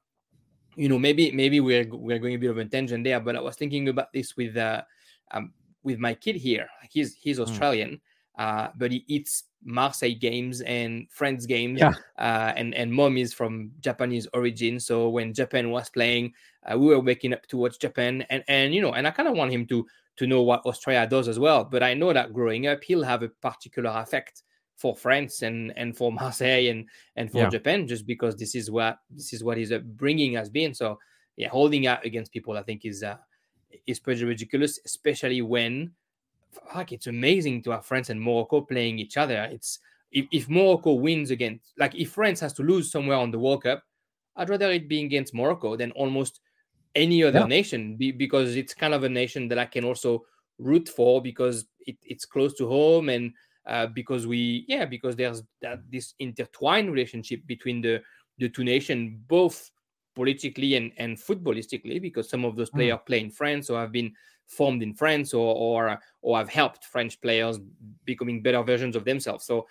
[0.76, 3.40] you know, maybe maybe we're we're going a bit of a tangent there, but I
[3.40, 4.82] was thinking about this with uh,
[5.30, 6.68] um, with my kid here.
[6.90, 7.42] He's he's hmm.
[7.44, 8.00] Australian, mm.
[8.38, 11.80] Uh, but he eats Marseille games and Friends games.
[11.80, 11.92] Yeah.
[12.18, 16.32] Uh, and and mom is from Japanese origin, so when Japan was playing,
[16.70, 19.28] uh, we were waking up to watch Japan, and and you know, and I kind
[19.28, 19.84] of want him to
[20.16, 21.64] to know what Australia does as well.
[21.64, 24.44] But I know that growing up, he'll have a particular affect
[24.76, 27.48] for France and and for Marseille and and for yeah.
[27.48, 30.74] Japan, just because this is what this is what his upbringing has been.
[30.74, 30.98] So
[31.36, 33.16] yeah, holding out against people, I think is uh,
[33.88, 35.92] is pretty ridiculous, especially when
[36.74, 39.48] like it's amazing to have France and Morocco playing each other.
[39.50, 39.78] It's
[40.10, 43.64] if, if Morocco wins against like if France has to lose somewhere on the World
[43.64, 43.82] Cup,
[44.36, 46.40] I'd rather it be against Morocco than almost
[46.94, 47.46] any other yeah.
[47.46, 50.24] nation be, because it's kind of a nation that I can also
[50.58, 53.32] root for because it, it's close to home and
[53.66, 58.02] uh, because we yeah because there's that this intertwined relationship between the
[58.38, 59.70] the two nations both
[60.14, 63.06] politically and, and footballistically because some of those players mm.
[63.06, 64.12] play in France or have been
[64.48, 67.60] formed in France or or or have helped French players
[68.04, 69.44] becoming better versions of themselves.
[69.44, 69.66] So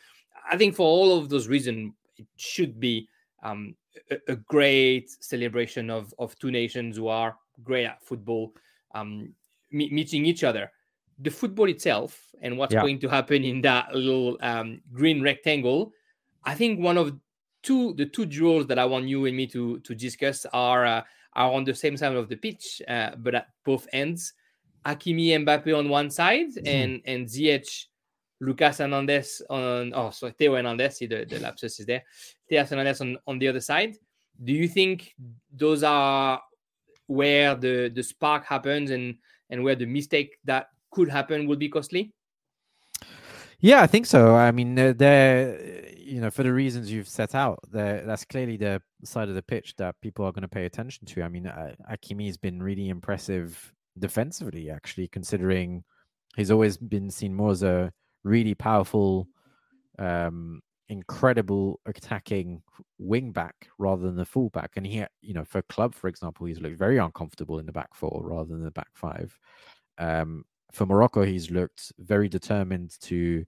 [0.49, 3.09] I think for all of those reasons, it should be
[3.43, 3.75] um,
[4.09, 8.53] a, a, great celebration of of two nations who are great at football,
[8.93, 9.33] um,
[9.71, 10.71] me- meeting each other.
[11.19, 12.81] The football itself and what's yeah.
[12.81, 15.91] going to happen in that little um, green rectangle,
[16.43, 17.17] I think one of
[17.63, 21.01] two the two duels that I want you and me to to discuss are uh,
[21.33, 24.33] are on the same side of the pitch, uh, but at both ends.
[24.87, 26.67] Hakimi Mbappe on one side mm-hmm.
[26.67, 27.85] and and Ziyech
[28.39, 32.03] Lucas Hernandez on oh sorry Theo Hernandez see the, the lapsus is there.
[32.47, 33.95] Theo Hernandez on, on the other side.
[34.43, 35.13] Do you think
[35.51, 36.41] those are
[37.07, 39.15] where the the spark happens and
[39.49, 42.13] and where the mistake that could happen will be costly?
[43.59, 44.35] Yeah I think so.
[44.35, 45.59] I mean they're
[45.97, 49.75] you know for the reasons you've set out that's clearly the side of the pitch
[49.77, 51.23] that people are going to pay attention to.
[51.23, 55.83] I mean uh, Hakimi has been really impressive defensively, actually, considering
[56.35, 57.91] he's always been seen more as a
[58.23, 59.27] really powerful,
[59.99, 62.61] um, incredible attacking
[62.97, 64.71] wing back rather than the fullback.
[64.75, 67.93] And he, you know, for club, for example, he's looked very uncomfortable in the back
[67.93, 69.37] four rather than the back five.
[69.97, 73.45] Um, for Morocco, he's looked very determined to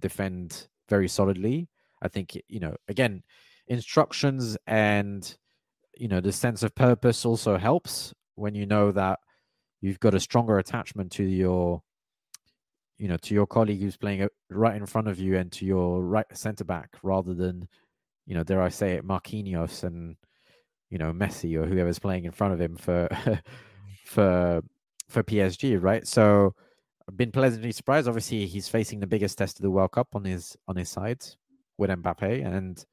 [0.00, 1.68] defend very solidly.
[2.02, 3.22] I think, you know, again,
[3.68, 5.36] instructions and
[5.96, 9.18] you know the sense of purpose also helps when you know that
[9.80, 11.82] you've got a stronger attachment to your
[12.98, 16.02] you know to your colleague who's playing right in front of you and to your
[16.02, 17.68] right center back rather than
[18.26, 20.16] you know dare I say it Marquinhos and
[20.90, 23.08] you know Messi or whoever's playing in front of him for
[24.04, 24.62] for
[25.08, 26.06] for PSG right?
[26.06, 26.54] So
[27.08, 28.06] I've been pleasantly surprised.
[28.06, 31.24] Obviously he's facing the biggest test of the World Cup on his on his side
[31.78, 32.84] with Mbappe and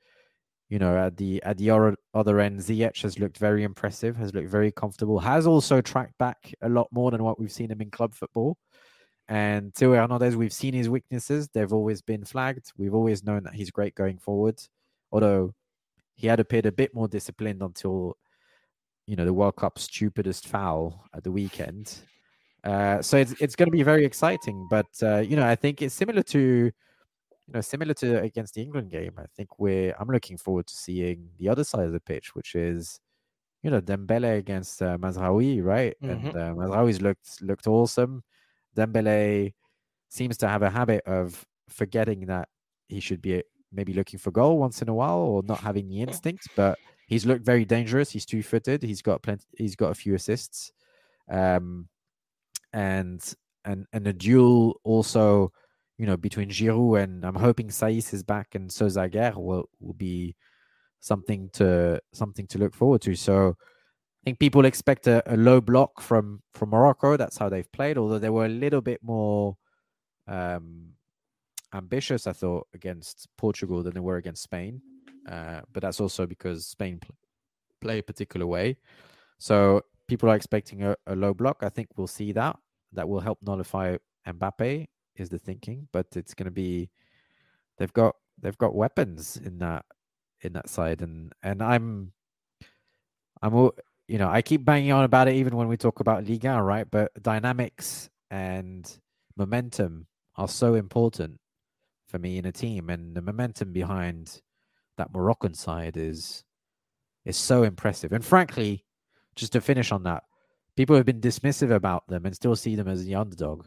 [0.70, 1.70] you know, at the at the
[2.14, 6.54] other end, Ziyech has looked very impressive, has looked very comfortable, has also tracked back
[6.62, 8.58] a lot more than what we've seen him in club football.
[9.28, 12.72] And Theo Hernandez, we've seen his weaknesses; they've always been flagged.
[12.78, 14.60] We've always known that he's great going forward,
[15.12, 15.54] although
[16.16, 18.18] he had appeared a bit more disciplined until,
[19.06, 21.96] you know, the World Cup stupidest foul at the weekend.
[22.64, 24.68] Uh, so it's it's going to be very exciting.
[24.70, 26.72] But uh, you know, I think it's similar to
[27.48, 30.76] you know, similar to against the England game, I think we're I'm looking forward to
[30.76, 33.00] seeing the other side of the pitch, which is
[33.62, 35.96] you know Dembele against uh, Mazraoui, right?
[36.04, 36.28] Mm-hmm.
[36.28, 38.24] And uh, Mazraoui's looked looked awesome.
[38.76, 39.54] Dembele
[40.10, 42.48] seems to have a habit of forgetting that
[42.88, 46.02] he should be maybe looking for goal once in a while or not having the
[46.02, 48.10] instinct, but he's looked very dangerous.
[48.12, 48.82] He's two footed.
[48.82, 49.46] He's got plenty.
[49.58, 50.72] He's got a few assists,
[51.30, 51.88] um,
[52.74, 53.22] and
[53.66, 55.52] and and the duel also
[55.98, 59.94] you know, between Giroud and I'm hoping Saïss is back and So Zaguer will will
[59.94, 60.36] be
[61.00, 63.16] something to something to look forward to.
[63.16, 67.16] So I think people expect a, a, low block from from Morocco.
[67.16, 69.56] That's how they've played, although they were a little bit more
[70.28, 70.94] um,
[71.74, 74.82] ambitious, I thought, against Portugal than they were against Spain.
[75.30, 77.16] Uh, but that's also because Spain pl-
[77.82, 78.78] play a particular way.
[79.38, 81.58] So people are expecting a, a low block.
[81.62, 82.58] I think we'll see that.
[82.94, 86.90] That will help nullify Mbappe is the thinking, but it's going to be
[87.78, 89.86] they've got they've got weapons in that
[90.42, 92.12] in that side, and and I'm
[93.42, 93.54] I'm
[94.08, 96.90] you know I keep banging on about it even when we talk about Liga, right?
[96.90, 98.90] But dynamics and
[99.38, 101.40] momentum are so important
[102.08, 104.42] for me in a team, and the momentum behind
[104.98, 106.44] that Moroccan side is
[107.26, 108.12] is so impressive.
[108.12, 108.86] And frankly,
[109.36, 110.24] just to finish on that,
[110.76, 113.66] people have been dismissive about them and still see them as the underdog.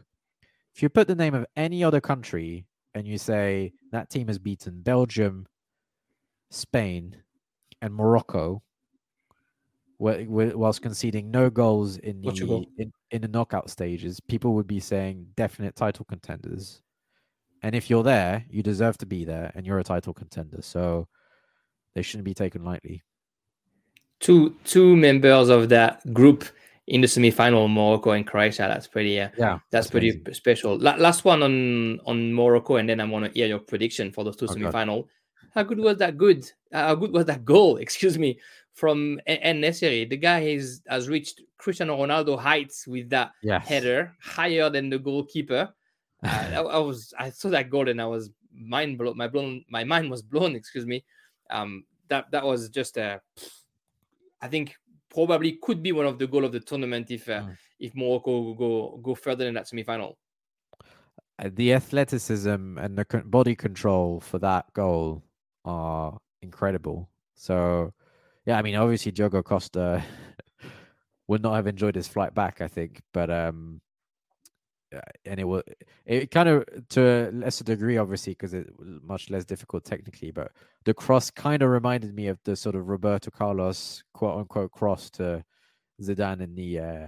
[0.79, 2.65] If you put the name of any other country
[2.95, 5.45] and you say that team has beaten Belgium,
[6.51, 7.17] Spain,
[7.81, 8.63] and Morocco,
[9.97, 15.27] whilst conceding no goals in the in, in the knockout stages, people would be saying
[15.35, 16.81] definite title contenders.
[17.61, 20.61] And if you're there, you deserve to be there, and you're a title contender.
[20.61, 21.09] So
[21.93, 23.03] they shouldn't be taken lightly.
[24.21, 26.45] Two two members of that group
[26.89, 28.63] in the semi-final, Morocco and Croatia.
[28.63, 30.33] That's pretty, uh, yeah, that's, that's pretty amazing.
[30.33, 30.77] special.
[30.77, 34.23] La- last one on on Morocco, and then I want to hear your prediction for
[34.23, 35.03] those two oh, semi-final.
[35.03, 35.09] God.
[35.53, 36.17] How good was that?
[36.17, 36.51] Good.
[36.73, 37.77] Uh, how good was that goal?
[37.85, 38.39] Excuse me,
[38.73, 40.09] from En-Nesyri.
[40.09, 43.67] The guy has has reached Cristiano Ronaldo heights with that yes.
[43.67, 45.69] header, higher than the goalkeeper.
[46.21, 49.15] Uh, I, I, was I saw that goal and I was mind blown.
[49.15, 50.53] My blown my mind was blown.
[50.61, 51.05] Excuse me.
[51.49, 53.21] Um, that that was just a.
[54.41, 54.75] I think
[55.13, 57.57] probably could be one of the goal of the tournament if uh, mm.
[57.79, 60.17] if Morocco go go further in that semi-final.
[61.37, 65.23] Uh, the athleticism and the body control for that goal
[65.63, 67.09] are incredible.
[67.35, 67.93] So,
[68.45, 70.03] yeah, I mean, obviously Diogo Costa
[71.27, 73.79] would not have enjoyed his flight back, I think, but um,
[75.25, 75.63] and it will
[76.05, 78.69] it kind of to a lesser degree obviously because it's
[79.03, 80.51] much less difficult technically but
[80.85, 85.09] the cross kind of reminded me of the sort of roberto carlos quote unquote cross
[85.09, 85.43] to
[86.01, 87.07] zidane in the uh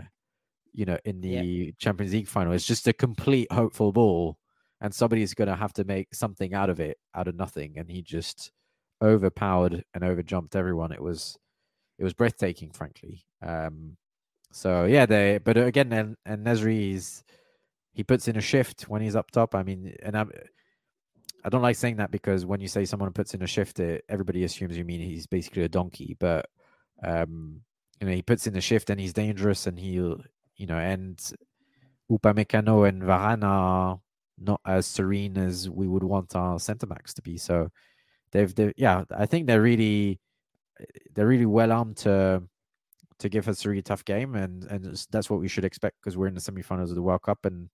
[0.74, 1.72] you know in the yeah.
[1.80, 2.54] champions league final.
[2.54, 4.38] It's just a complete hopeful ball
[4.80, 7.90] and somebody's going to have to make something out of it out of nothing and
[7.90, 8.52] he just
[9.02, 10.92] overpowered and overjumped everyone.
[10.92, 11.38] It was
[11.98, 13.26] it was breathtaking frankly.
[13.46, 13.98] Um
[14.52, 17.24] so yeah they but again and En-Nesyri is
[17.94, 19.56] he puts in a shift when he's up top.
[19.56, 20.32] I mean, and I'm,
[21.44, 24.06] I don't like saying that because when you say someone puts in a shift, it,
[24.08, 26.16] everybody assumes you mean he's basically a donkey.
[26.20, 26.48] But
[27.04, 27.62] um,
[28.00, 30.22] you know, he puts in a shift and he's dangerous, and he'll,
[30.56, 31.20] you know, and
[32.12, 34.00] Upamecano and Varane are
[34.38, 37.38] not as serene as we would want our centre backs to be.
[37.38, 37.70] So
[38.32, 40.20] they've, they yeah, I think they're really,
[41.14, 42.44] they're really well armed to
[43.20, 46.18] to give us a really tough game, and and that's what we should expect because
[46.18, 47.70] we're in the semi-finals of the World Cup, and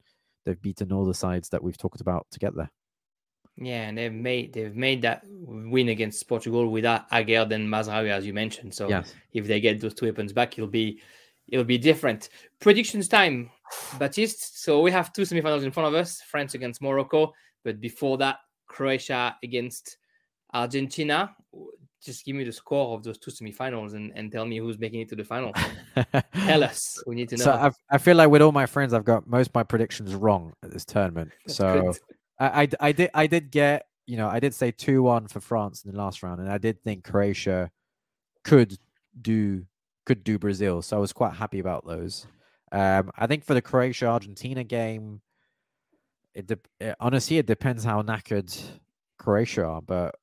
[0.47, 2.71] they've beaten all the sides that we've talked about to get there.
[3.57, 8.25] Yeah, and they've made they've made that win against Portugal without Aguerd and Mazraoui, as
[8.25, 8.73] you mentioned.
[8.73, 9.13] So yes.
[9.33, 11.01] if they get those two weapons back, it'll be
[11.47, 12.29] it'll be different.
[12.59, 13.49] Predictions time,
[13.97, 14.63] Baptiste.
[14.63, 17.33] So we have two semifinals in front of us: France against Morocco,
[17.63, 19.97] but before that, Croatia against
[20.53, 21.35] Argentina
[22.03, 25.01] just give me the score of those two semifinals and, and tell me who's making
[25.01, 25.53] it to the final.
[26.33, 27.03] tell us.
[27.07, 27.45] We need to know.
[27.45, 30.15] So I've, i feel like with all my friends, I've got most of my predictions
[30.15, 31.31] wrong at this tournament.
[31.47, 31.93] So
[32.39, 35.39] I, I, I, did I did get you know I did say two one for
[35.39, 37.71] France in the last round, and I did think Croatia
[38.43, 38.77] could
[39.19, 39.65] do
[40.05, 40.81] could do Brazil.
[40.81, 42.27] So I was quite happy about those.
[42.71, 45.21] Um, I think for the Croatia Argentina game,
[46.33, 48.55] it, de- it honestly it depends how knackered
[49.17, 50.15] Croatia are, but.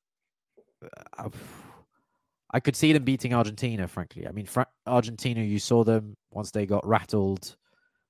[1.17, 1.31] Uh,
[2.55, 4.29] I could see them beating Argentina, frankly.
[4.29, 7.57] I mean, Fra- Argentina, you saw them once they got rattled,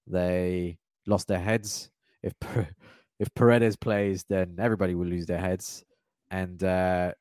[0.07, 0.77] they
[1.07, 1.91] lost their heads.
[2.23, 2.35] If
[3.19, 5.83] if Paredes plays, then everybody will lose their heads,
[6.31, 7.13] and uh,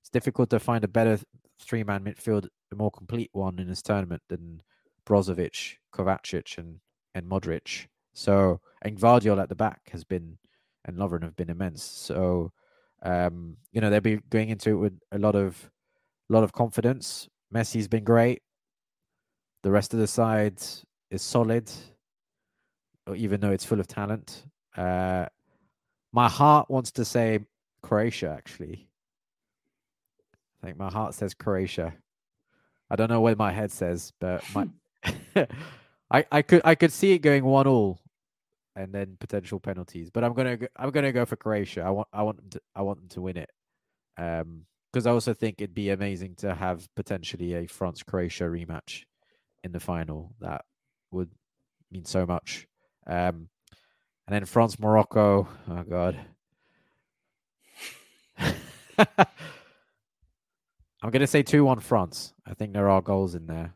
[0.00, 1.20] it's difficult to find a better
[1.60, 4.60] three man midfield, a more complete one in this tournament than
[5.06, 6.80] Brozovic, Kovacic, and
[7.14, 7.86] and Modric.
[8.12, 10.36] So and Gvardiol at the back has been
[10.84, 11.84] and Lovren have been immense.
[11.84, 12.50] So
[13.04, 15.70] um, you know they'll be going into it with a lot of
[16.28, 17.28] a lot of confidence.
[17.54, 18.42] Messi's been great.
[19.62, 20.60] The rest of the side
[21.10, 21.70] is solid,
[23.14, 24.44] even though it's full of talent.
[24.76, 25.26] Uh,
[26.12, 27.40] my heart wants to say
[27.82, 28.88] Croatia, actually.
[30.62, 31.94] I think my heart says Croatia.
[32.90, 34.68] I don't know what my head says, but my
[36.10, 37.98] I, I could I could see it going one all
[38.76, 40.10] and then potential penalties.
[40.10, 41.82] But I'm gonna go, I'm gonna go for Croatia.
[41.82, 43.50] I want I want them to I want them to win it.
[44.18, 49.04] Um, because I also think it'd be amazing to have potentially a France Croatia rematch
[49.64, 50.34] in the final.
[50.40, 50.64] That
[51.10, 51.30] would
[51.90, 52.66] mean so much.
[53.06, 53.48] Um,
[54.26, 55.48] and then France Morocco.
[55.68, 56.18] Oh God.
[61.04, 62.34] I'm going to say 2 1 France.
[62.46, 63.74] I think there are goals in there.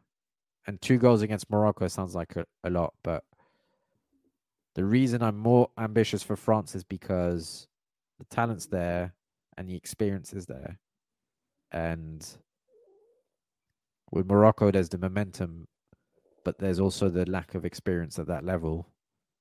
[0.67, 3.25] and two goals against Morocco sounds like a, a lot, but
[4.75, 7.67] the reason I'm more ambitious for France is because
[8.19, 9.15] the talent's there
[9.57, 10.79] and the experience is there.
[11.77, 12.27] And
[14.11, 15.69] with Morocco, there's the momentum,
[16.43, 18.89] but there's also the lack of experience at that level.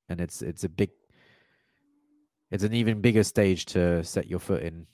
[0.09, 0.89] And it's it's a big
[2.51, 4.85] it's an even bigger stage to set your foot in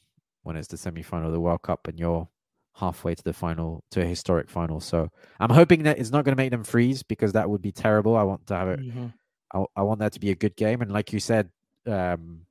[0.43, 2.29] when it's the semi final of the World Cup and you're
[2.75, 4.79] halfway to the final to a historic final.
[4.79, 7.71] So I'm hoping that it's not going to make them freeze because that would be
[7.71, 8.15] terrible.
[8.15, 8.81] I want to have it.
[8.81, 9.07] Mm-hmm.
[9.53, 11.49] I, I, want that to be a good game, and like you said,
[11.85, 12.41] um,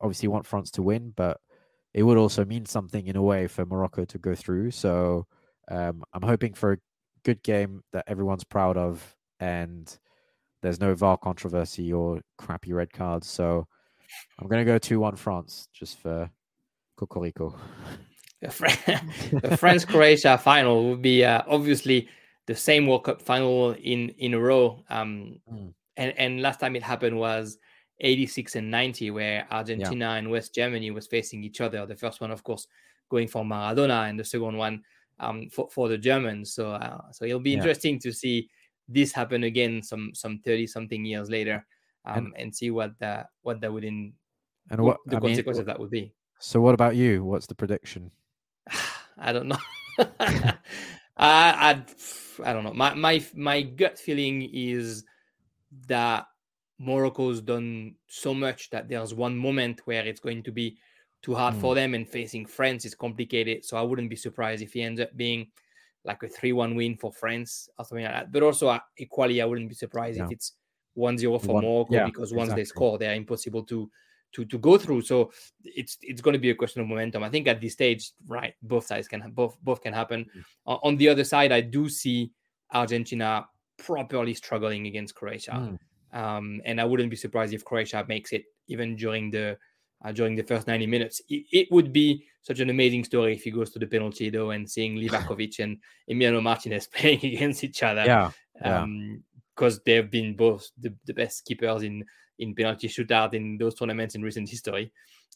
[0.00, 1.40] obviously you want France to win, but
[1.94, 4.70] it would also mean something in a way for Morocco to go through.
[4.70, 5.26] So
[5.70, 6.78] um, I'm hoping for a
[7.24, 9.96] good game that everyone's proud of, and
[10.62, 13.28] there's no VAR controversy or crappy red cards.
[13.28, 13.66] So
[14.38, 16.30] I'm going to go two one France just for
[16.96, 17.54] Cocorico.
[18.40, 22.08] the France Croatia final would be uh, obviously
[22.46, 24.82] the same World Cup final in in a row.
[24.90, 25.72] Um, mm.
[25.96, 27.58] and and last time it happened was
[28.02, 30.14] 86 and 90, where Argentina yeah.
[30.16, 31.86] and West Germany was facing each other.
[31.86, 32.66] The first one, of course,
[33.08, 34.82] going for Maradona, and the second one
[35.20, 36.52] um, for for the Germans.
[36.52, 37.58] So uh, so it'll be yeah.
[37.58, 38.48] interesting to see
[38.88, 41.64] this happen again some some 30 something years later,
[42.04, 44.12] um, and, and see what the, what that would in
[44.70, 46.12] and what, what the I consequence mean, of that would be.
[46.38, 47.24] So what about you?
[47.24, 48.10] What's the prediction?
[49.18, 49.58] I don't know.
[49.98, 50.54] I,
[51.18, 51.82] I
[52.44, 52.72] I don't know.
[52.72, 55.04] My my my gut feeling is
[55.86, 56.26] that
[56.78, 60.78] Morocco's done so much that there's one moment where it's going to be
[61.22, 61.60] too hard mm.
[61.60, 63.64] for them, and facing France is complicated.
[63.64, 65.48] So I wouldn't be surprised if he ends up being
[66.04, 68.32] like a three-one win for France or something like that.
[68.32, 70.54] But also uh, equally, I wouldn't be surprised if it's
[70.98, 72.62] 1-0 for one, Morocco yeah, because once exactly.
[72.62, 73.90] they score, they're impossible to
[74.32, 75.02] to to go through.
[75.02, 75.32] So
[75.64, 77.22] it's it's going to be a question of momentum.
[77.22, 80.26] I think at this stage, right, both sides can both both can happen.
[80.66, 80.78] Mm.
[80.82, 82.32] on the other side, I do see
[82.72, 83.46] Argentina
[83.78, 85.78] properly struggling against Croatia, mm.
[86.12, 89.58] Um, and I wouldn't be surprised if Croatia makes it even during the
[90.04, 91.20] uh, during the first 90 minutes.
[91.28, 94.50] It, it, would be such an amazing story if he goes to the penalty though
[94.50, 95.78] and seeing Livakovic and
[96.10, 98.04] Emiliano Martinez playing against each other.
[98.04, 98.30] Yeah.
[98.60, 98.82] yeah.
[98.82, 99.22] Um,
[99.54, 102.04] because they've been both the, the best keepers in
[102.38, 104.90] in penalty shootout in those tournaments in recent history.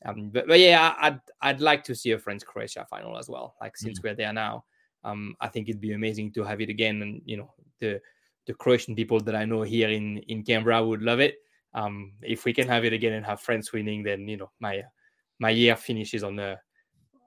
[0.05, 3.55] Um, but, but yeah, I'd I'd like to see a France Croatia final as well.
[3.61, 4.09] Like since mm-hmm.
[4.09, 4.64] we're there now,
[5.05, 7.03] um, I think it'd be amazing to have it again.
[7.03, 8.01] And you know, the
[8.47, 11.36] the Croatian people that I know here in in Canberra would love it.
[11.74, 14.82] Um, if we can have it again and have France winning, then you know my
[15.38, 16.59] my year finishes on the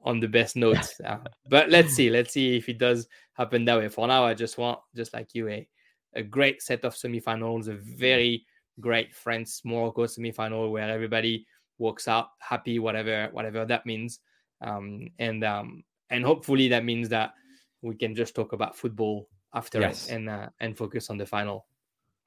[0.04, 0.78] on the best note.
[1.06, 1.18] Uh,
[1.50, 3.88] but let's see, let's see if it does happen that way.
[3.88, 5.68] For now, I just want, just like you, a
[6.14, 8.46] a great set of semifinals, a very
[8.80, 11.46] great France Morocco semifinal where everybody
[11.78, 14.20] walks out happy, whatever whatever that means,
[14.62, 17.34] um, and um, and hopefully that means that
[17.82, 20.08] we can just talk about football after yes.
[20.08, 21.66] it and uh, and focus on the final.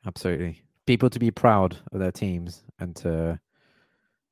[0.06, 3.38] Absolutely, people to be proud of their teams and to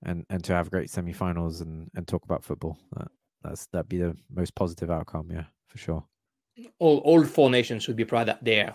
[0.03, 2.79] and and to have great semifinals and and talk about football.
[2.97, 3.09] That,
[3.43, 6.05] that's that'd be the most positive outcome, yeah, for sure.
[6.79, 8.75] All all four nations should be proud that their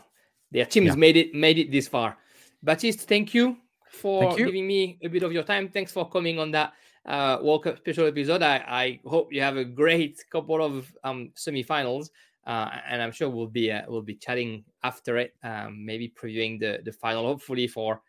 [0.51, 0.95] their teams yeah.
[0.95, 2.17] made it made it this far.
[2.63, 3.57] Baptiste, thank you
[3.91, 4.45] for thank you.
[4.45, 5.69] giving me a bit of your time.
[5.69, 6.73] Thanks for coming on that
[7.05, 8.41] uh, World Cup special episode.
[8.41, 12.09] I, I hope you have a great couple of um, semifinals,
[12.45, 16.59] uh, and I'm sure we'll be uh, we'll be chatting after it, um, maybe previewing
[16.59, 18.01] the the final, hopefully for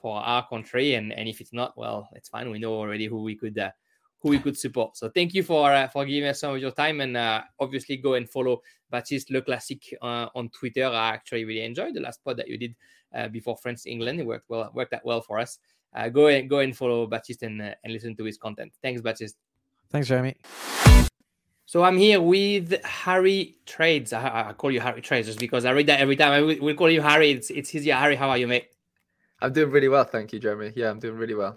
[0.00, 0.94] for our country.
[0.94, 2.50] And and if it's not, well, it's fine.
[2.50, 3.70] We know already who we could uh,
[4.20, 4.96] who we could support.
[4.96, 7.96] So thank you for uh, for giving us some of your time, and uh, obviously
[7.96, 10.86] go and follow Baptiste Le Classique uh, on Twitter.
[10.86, 12.74] I actually really enjoyed the last pod that you did
[13.14, 14.20] uh, before France England.
[14.20, 15.58] It worked well, worked that well for us.
[15.94, 18.72] Uh, go and go and follow Baptiste and, uh, and listen to his content.
[18.80, 19.36] Thanks, Baptiste.
[19.90, 20.36] Thanks, Jeremy.
[21.72, 24.12] So I'm here with Harry Trades.
[24.12, 26.32] I, I, call you Harry Trades just because I read that every time.
[26.32, 27.30] I will, will call you Harry.
[27.30, 27.94] It's it's easier.
[27.94, 28.66] Harry, how are you, mate?
[29.40, 30.74] I'm doing really well, thank you, Jeremy.
[30.76, 31.56] Yeah, I'm doing really well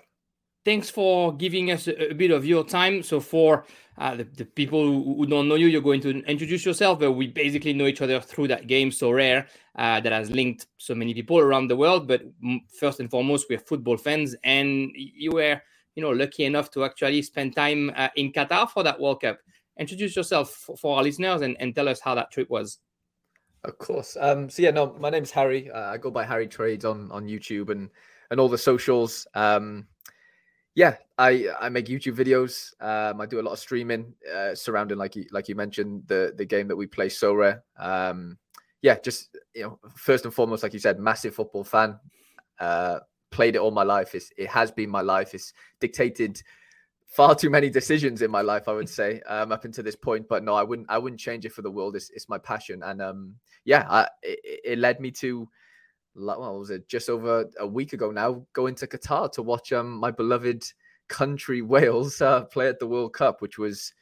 [0.64, 3.04] thanks for giving us a, a, bit of your time.
[3.04, 3.66] So for
[4.00, 7.12] uh, the, the, people who, who, don't know you, you're going to introduce yourself, but
[7.12, 9.46] we basically know each other through that game Sorare
[9.76, 12.08] uh, that has linked so many people around the world.
[12.08, 12.24] But
[12.80, 15.62] first and foremost, we're football fans, and you were,
[15.94, 19.38] you know, lucky enough to actually spend time uh, in Qatar for that World Cup.
[19.78, 22.80] Introduce yourself for, for our listeners and, and, tell us how that trip was.
[23.64, 24.16] Of course.
[24.20, 25.70] Um, so yeah, no, my name's Harry.
[25.70, 27.90] Uh, I go by Harry Trades on on YouTube and
[28.30, 29.28] and all the socials.
[29.34, 29.88] Um,
[30.76, 32.74] yeah, I I make YouTube videos.
[32.80, 36.34] Um, I do a lot of streaming uh, surrounding, like you like you mentioned, the
[36.36, 37.62] the game that we play, Sorare.
[37.78, 38.38] Um,
[38.82, 42.00] yeah, just you know, first and foremost, like you said, massive football fan.
[42.60, 43.00] Uh,
[43.32, 44.16] played it all my life.
[44.16, 45.34] It's, it has been my life.
[45.34, 46.42] It's dictated
[47.08, 50.28] far too many decisions in my life, I would say, um, up until this point.
[50.28, 50.90] But no, I wouldn't.
[50.90, 51.96] I wouldn't change it for the world.
[51.96, 55.48] It's, it's my passion, and um, yeah, I, it, it led me to
[56.16, 59.98] what was it just over a week ago now going to Qatar to watch um
[59.98, 60.64] my beloved
[61.08, 63.94] country Wales uh, play at the World Cup, which was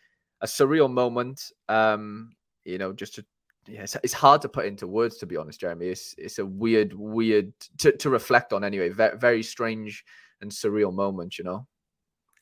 [0.42, 1.52] a surreal moment.
[1.70, 2.36] Um,
[2.66, 3.26] you know, just to
[3.68, 5.88] yeah, it's, it's, hard to put into words to be honest, Jeremy.
[5.88, 8.90] It's it's a weird, weird to, to reflect on anyway.
[8.90, 10.04] Very, very strange
[10.42, 11.66] and surreal moment, you know.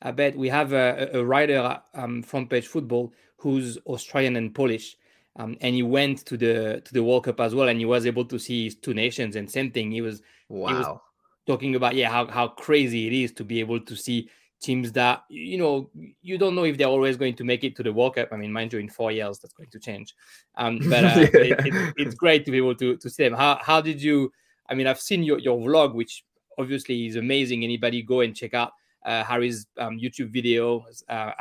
[0.02, 4.98] I bet we have a, a writer um, from Page Football who's Australian and Polish,
[5.36, 8.06] um, and he went to the to the World Cup as well, and he was
[8.06, 9.36] able to see his two nations.
[9.36, 10.70] And same thing, he was wow.
[10.70, 11.00] He was
[11.48, 14.30] talking about yeah how how crazy it is to be able to see
[14.62, 15.90] teams that you know
[16.22, 18.30] you don't know if they're always going to make it to the World Cup.
[18.32, 20.16] I mean, mind you, in four years that's going to change.
[20.56, 23.34] Um, but, uh, but it, it, it's great to be able to to see them.
[23.34, 24.32] How how did you?
[24.70, 26.24] I mean, I've seen your your vlog, which
[26.58, 27.64] obviously is amazing.
[27.64, 28.72] Anybody go and check out
[29.06, 31.32] uh, Harry's um, YouTube video, uh,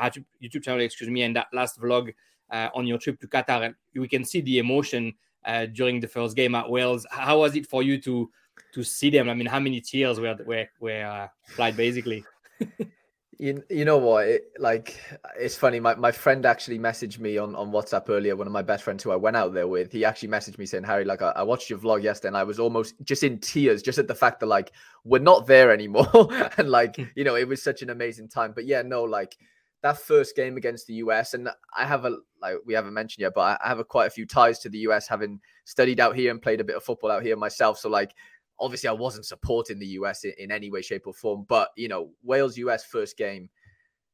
[0.43, 2.13] YouTube channel, excuse me, and that last vlog
[2.51, 3.75] uh, on your trip to Qatar.
[3.95, 5.13] We can see the emotion
[5.45, 7.07] uh, during the first game at Wales.
[7.11, 8.31] How was it for you to
[8.73, 9.29] to see them?
[9.29, 12.25] I mean, how many tears were were were uh, applied basically?
[13.41, 14.27] You, you know what?
[14.27, 15.01] It, like
[15.39, 15.81] it's funny.
[15.81, 18.37] My, my friend actually messaged me on, on WhatsApp earlier.
[18.37, 20.67] One of my best friends who I went out there with, he actually messaged me
[20.67, 23.39] saying, "Harry, like I, I watched your vlog yesterday, and I was almost just in
[23.39, 24.73] tears, just at the fact that like
[25.05, 26.07] we're not there anymore,
[26.59, 27.05] and like hmm.
[27.17, 29.39] you know, it was such an amazing time." But yeah, no, like
[29.83, 33.33] that first game against the US, and I have a like we haven't mentioned yet,
[33.35, 36.31] but I have a, quite a few ties to the US, having studied out here
[36.31, 37.79] and played a bit of football out here myself.
[37.79, 38.13] So like
[38.61, 41.47] obviously I wasn't supporting the US in, in, any way, shape, or form.
[41.49, 43.49] But you know, Wales US first game,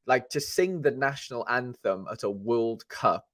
[0.05, 3.25] like to sing the national anthem at a World Cup,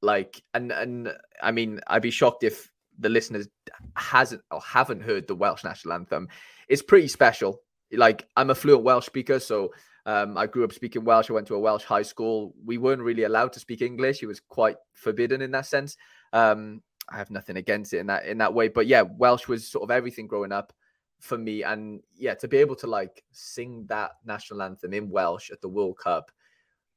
[0.00, 3.48] like and and I mean, I'd be shocked if the listeners
[3.94, 6.28] hasn't or haven't heard the Welsh national anthem.
[6.68, 7.60] It's pretty special.
[7.92, 9.72] Like I'm a fluent Welsh speaker, so
[10.04, 11.30] um, I grew up speaking Welsh.
[11.30, 12.54] I went to a Welsh high school.
[12.64, 14.22] We weren't really allowed to speak English.
[14.22, 15.96] It was quite forbidden in that sense.
[16.32, 18.68] Um, I have nothing against it in that in that way.
[18.68, 20.72] But yeah, Welsh was sort of everything growing up
[21.20, 21.62] for me.
[21.62, 25.68] And yeah, to be able to like sing that national anthem in Welsh at the
[25.68, 26.30] World Cup,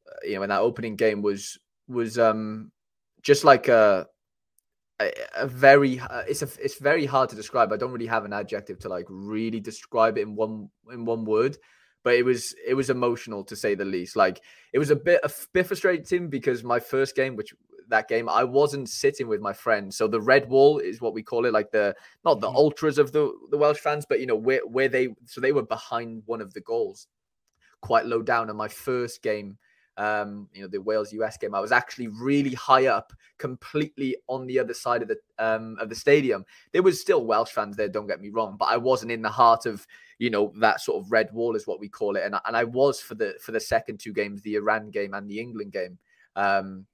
[0.07, 1.57] uh, you know, in that opening game was
[1.87, 2.71] was um
[3.21, 4.07] just like a
[5.35, 7.71] a, very uh, it's a it's very hard to describe.
[7.73, 11.25] I don't really have an adjective to like really describe it in one in one
[11.25, 11.57] word
[12.03, 14.15] but it was it was emotional to say the least.
[14.15, 14.41] Like
[14.73, 17.53] it was a bit a bit frustrating because my first game, which
[17.89, 19.97] that game, I wasn't sitting with my friends.
[19.97, 22.55] So the red wall is what we call it, like the not the mm-hmm.
[22.55, 25.63] ultras of the the Welsh fans, but you know where where they so they were
[25.63, 27.07] behind one of the goals,
[27.81, 28.49] quite low down.
[28.49, 29.57] And my first game,
[29.97, 34.47] um, you know, the Wales US game, I was actually really high up, completely on
[34.47, 36.45] the other side of the um of the stadium.
[36.71, 39.29] There was still Welsh fans there, don't get me wrong, but I wasn't in the
[39.29, 39.85] heart of
[40.19, 42.23] you know that sort of red wall is what we call it.
[42.23, 45.29] And and I was for the for the second two games, the Iran game and
[45.29, 45.97] the England game.
[46.35, 46.85] Um,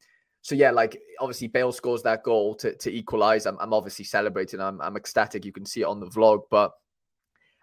[0.47, 3.45] so yeah, like obviously Bale scores that goal to, to equalize.
[3.45, 4.61] I'm, I'm obviously celebrating.
[4.61, 5.43] I'm, I'm ecstatic.
[5.43, 6.71] You can see it on the vlog, but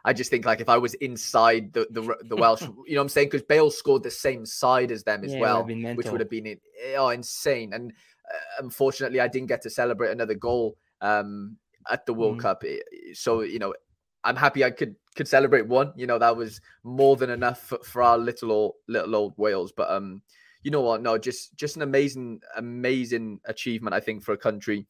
[0.04, 3.00] I just think like if I was inside the the, the Welsh, you know what
[3.04, 3.28] I'm saying?
[3.28, 6.58] Because Bale scored the same side as them as yeah, well, which would have been
[6.98, 7.72] oh insane.
[7.72, 11.56] And uh, unfortunately, I didn't get to celebrate another goal um,
[11.90, 12.42] at the World mm.
[12.42, 12.64] Cup.
[13.14, 13.72] So you know,
[14.24, 15.94] I'm happy I could could celebrate one.
[15.96, 19.72] You know, that was more than enough for, for our little old, little old Wales.
[19.72, 20.20] But um,
[20.64, 21.02] you know what?
[21.02, 23.94] No, just just an amazing, amazing achievement.
[23.94, 24.86] I think for a country.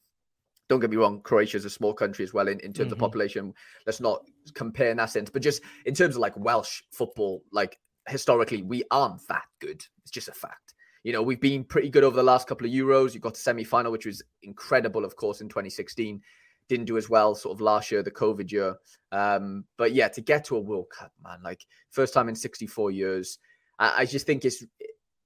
[0.71, 2.93] Don't get me wrong, Croatia is a small country as well in, in terms mm-hmm.
[2.95, 3.53] of population.
[3.85, 4.23] Let's not
[4.55, 8.83] compare in that sense, but just in terms of like Welsh football, like historically, we
[8.91, 9.85] aren't that good.
[10.03, 10.73] It's just a fact.
[11.03, 13.13] You know, we've been pretty good over the last couple of Euros.
[13.13, 16.23] You got to semi final, which was incredible, of course, in 2016
[16.69, 18.77] didn't do as well sort of last year, the COVID year.
[19.13, 21.61] Um, but yeah, to get to a World Cup, man, like
[21.91, 23.39] first time in 64 years,
[23.79, 24.65] I, I just think it's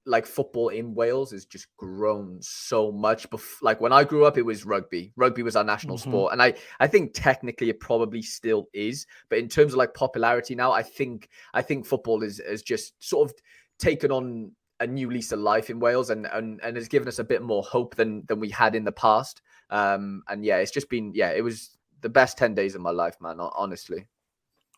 [0.08, 3.28] like football in Wales has just grown so much.
[3.30, 5.12] Bef- like when I grew up, it was rugby.
[5.16, 6.10] Rugby was our national mm-hmm.
[6.10, 9.06] sport, and I I think technically it probably still is.
[9.28, 12.94] But in terms of like popularity now, I think I think football is is just
[13.04, 13.36] sort of
[13.78, 17.18] taken on a new lease of life in Wales, and and and has given us
[17.18, 19.42] a bit more hope than than we had in the past.
[19.70, 22.90] Um, and yeah, it's just been yeah, it was the best ten days of my
[22.90, 23.38] life, man.
[23.38, 24.06] Honestly,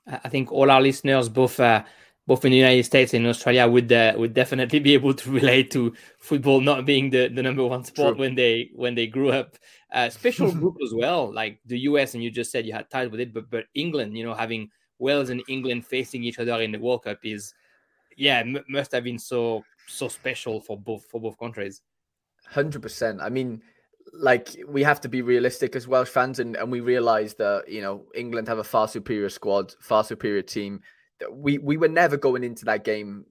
[0.06, 1.84] I think all our listeners, both uh,
[2.30, 5.68] both in the United States and Australia, would uh, would definitely be able to relate
[5.72, 8.20] to football not being the, the number one sport True.
[8.20, 9.56] when they when they grew up.
[9.92, 13.10] Uh, special group as well, like the US, and you just said you had ties
[13.10, 14.70] with it, but but England, you know, having
[15.00, 17.52] Wales and England facing each other in the World Cup is,
[18.16, 21.82] yeah, m- must have been so so special for both for both countries.
[22.46, 23.20] Hundred percent.
[23.20, 23.60] I mean
[24.12, 27.82] like we have to be realistic as Welsh fans, and, and we realise that you
[27.82, 30.80] know England have a far superior squad, far superior team.
[31.30, 33.26] We we were never going into that game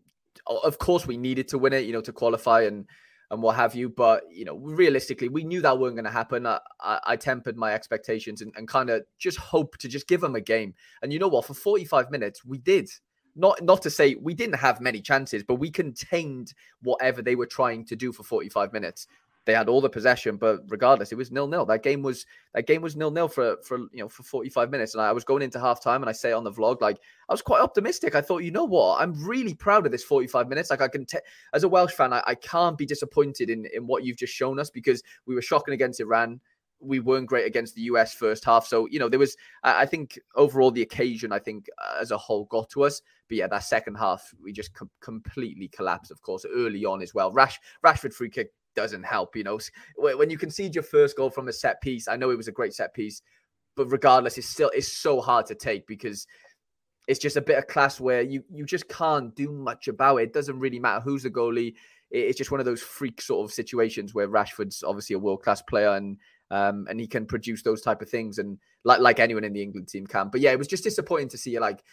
[0.50, 2.86] of course we needed to win it, you know, to qualify and
[3.32, 3.90] and what have you.
[3.90, 6.46] But you know, realistically, we knew that weren't going to happen.
[6.46, 10.22] I, I, I, tempered my expectations and, and kind of just hope to just give
[10.22, 10.74] them a game.
[11.02, 11.46] And you know what?
[11.46, 12.90] For 45 minutes, we did.
[13.36, 17.46] Not not to say we didn't have many chances, but we contained whatever they were
[17.46, 19.08] trying to do for 45 minutes
[19.50, 21.66] they had all the possession, but regardless, it was nil nil.
[21.66, 24.94] That game was that game was nil nil for for you know for 45 minutes.
[24.94, 27.42] And I was going into halftime and I say on the vlog, like I was
[27.42, 28.14] quite optimistic.
[28.14, 30.70] I thought, you know what, I'm really proud of this 45 minutes.
[30.70, 31.18] Like I can, t-
[31.54, 34.60] as a Welsh fan, I, I can't be disappointed in in what you've just shown
[34.60, 36.40] us because we were shocking against Iran
[36.82, 38.66] we weren't great against the US first half.
[38.66, 42.18] So, you know, there was, I think overall the occasion, I think uh, as a
[42.18, 43.02] whole got to us.
[43.28, 47.14] But yeah, that second half, we just com- completely collapsed, of course, early on as
[47.14, 47.32] well.
[47.32, 49.36] Rash, Rashford free kick doesn't help.
[49.36, 49.60] You know,
[49.98, 52.54] when you concede your first goal from a set piece, I know it was a
[52.54, 53.22] great set piece,
[53.76, 56.28] but regardless, it's still it's so hard to take because
[57.08, 60.24] it's just a bit of class where you you just can't do much about it.
[60.24, 61.74] It doesn't really matter who's the goalie.
[62.12, 65.62] It's just one of those freak sort of situations where Rashford's obviously a world class
[65.62, 66.18] player and
[66.52, 69.62] um, and he can produce those type of things and like like anyone in the
[69.62, 70.30] England team can.
[70.30, 71.84] But yeah, it was just disappointing to see like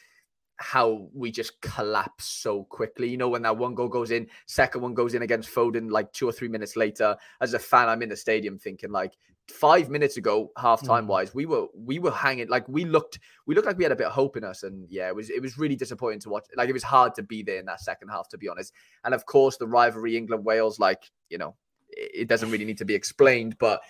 [0.59, 3.09] how we just collapse so quickly.
[3.09, 6.13] You know, when that one goal goes in, second one goes in against Foden like
[6.13, 7.17] two or three minutes later.
[7.41, 9.17] As a fan, I'm in the stadium thinking like
[9.49, 11.09] five minutes ago, half time mm.
[11.09, 13.97] wise, we were we were hanging like we looked we looked like we had a
[13.97, 14.63] bit of hope in us.
[14.63, 16.45] And yeah, it was it was really disappointing to watch.
[16.57, 18.73] Like it was hard to be there in that second half, to be honest.
[19.05, 21.55] And of course, the rivalry England Wales, like you know,
[21.91, 23.81] it doesn't really need to be explained, but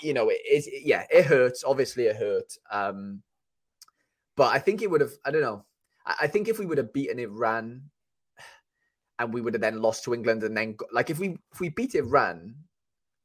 [0.00, 1.64] you know, it, it yeah, it hurts.
[1.64, 2.56] Obviously, it hurt.
[2.70, 3.22] Um,
[4.36, 5.12] but I think it would have.
[5.24, 5.64] I don't know.
[6.20, 7.82] I think if we would have beaten Iran
[9.18, 11.68] and we would have then lost to England and then like if we if we
[11.68, 12.54] beat Iran,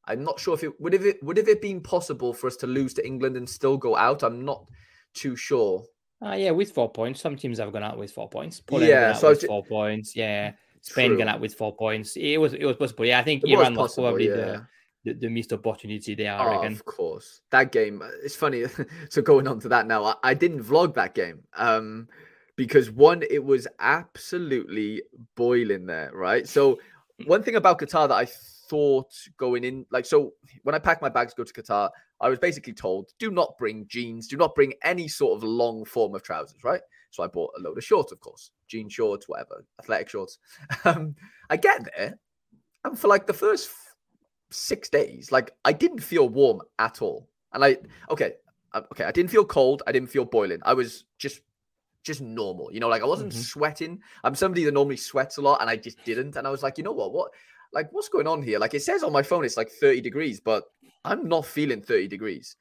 [0.05, 2.55] I'm not sure if it would have it would have it been possible for us
[2.57, 4.23] to lose to England and still go out.
[4.23, 4.67] I'm not
[5.13, 5.85] too sure.
[6.23, 7.21] Uh, yeah, with four points.
[7.21, 8.59] Some teams have gone out with four points.
[8.61, 9.47] Poland yeah, so with just...
[9.47, 10.15] four points.
[10.15, 11.17] Yeah, Spain True.
[11.17, 12.15] gone out with four points.
[12.15, 13.05] It was it was possible.
[13.05, 14.35] Yeah, I think it Iran was, possible, probably yeah.
[14.35, 14.67] the,
[15.05, 16.37] the, the missed opportunity there.
[16.39, 18.01] Oh, Of course, that game.
[18.23, 18.65] It's funny.
[19.09, 21.43] so going on to that now, I, I didn't vlog that game.
[21.55, 22.07] Um,
[22.55, 25.01] because one, it was absolutely
[25.35, 26.47] boiling there, right?
[26.47, 26.75] So
[27.21, 27.27] mm.
[27.27, 28.27] one thing about Qatar that I
[28.69, 30.33] thought going in, like, so
[30.63, 31.89] when I packed my bags to go to Qatar,
[32.21, 35.83] I was basically told, do not bring jeans, do not bring any sort of long
[35.85, 36.81] form of trousers, right?
[37.11, 40.39] So I bought a load of shorts, of course, jean shorts, whatever, athletic shorts.
[40.85, 41.15] Um,
[41.49, 42.17] I get there,
[42.83, 43.69] and for like the first
[44.51, 47.29] six days, like I didn't feel warm at all.
[47.53, 47.77] And I,
[48.09, 48.33] okay,
[48.73, 50.59] uh, okay, I didn't feel cold, I didn't feel boiling.
[50.63, 51.41] I was just
[52.03, 52.71] just normal.
[52.71, 53.41] You know, like I wasn't mm-hmm.
[53.41, 53.99] sweating.
[54.23, 56.35] I'm somebody that normally sweats a lot, and I just didn't.
[56.35, 57.13] And I was like, you know what?
[57.13, 57.31] What
[57.73, 58.59] like what's going on here?
[58.59, 60.65] Like it says on my phone it's like 30 degrees, but
[61.03, 62.55] I'm not feeling 30 degrees.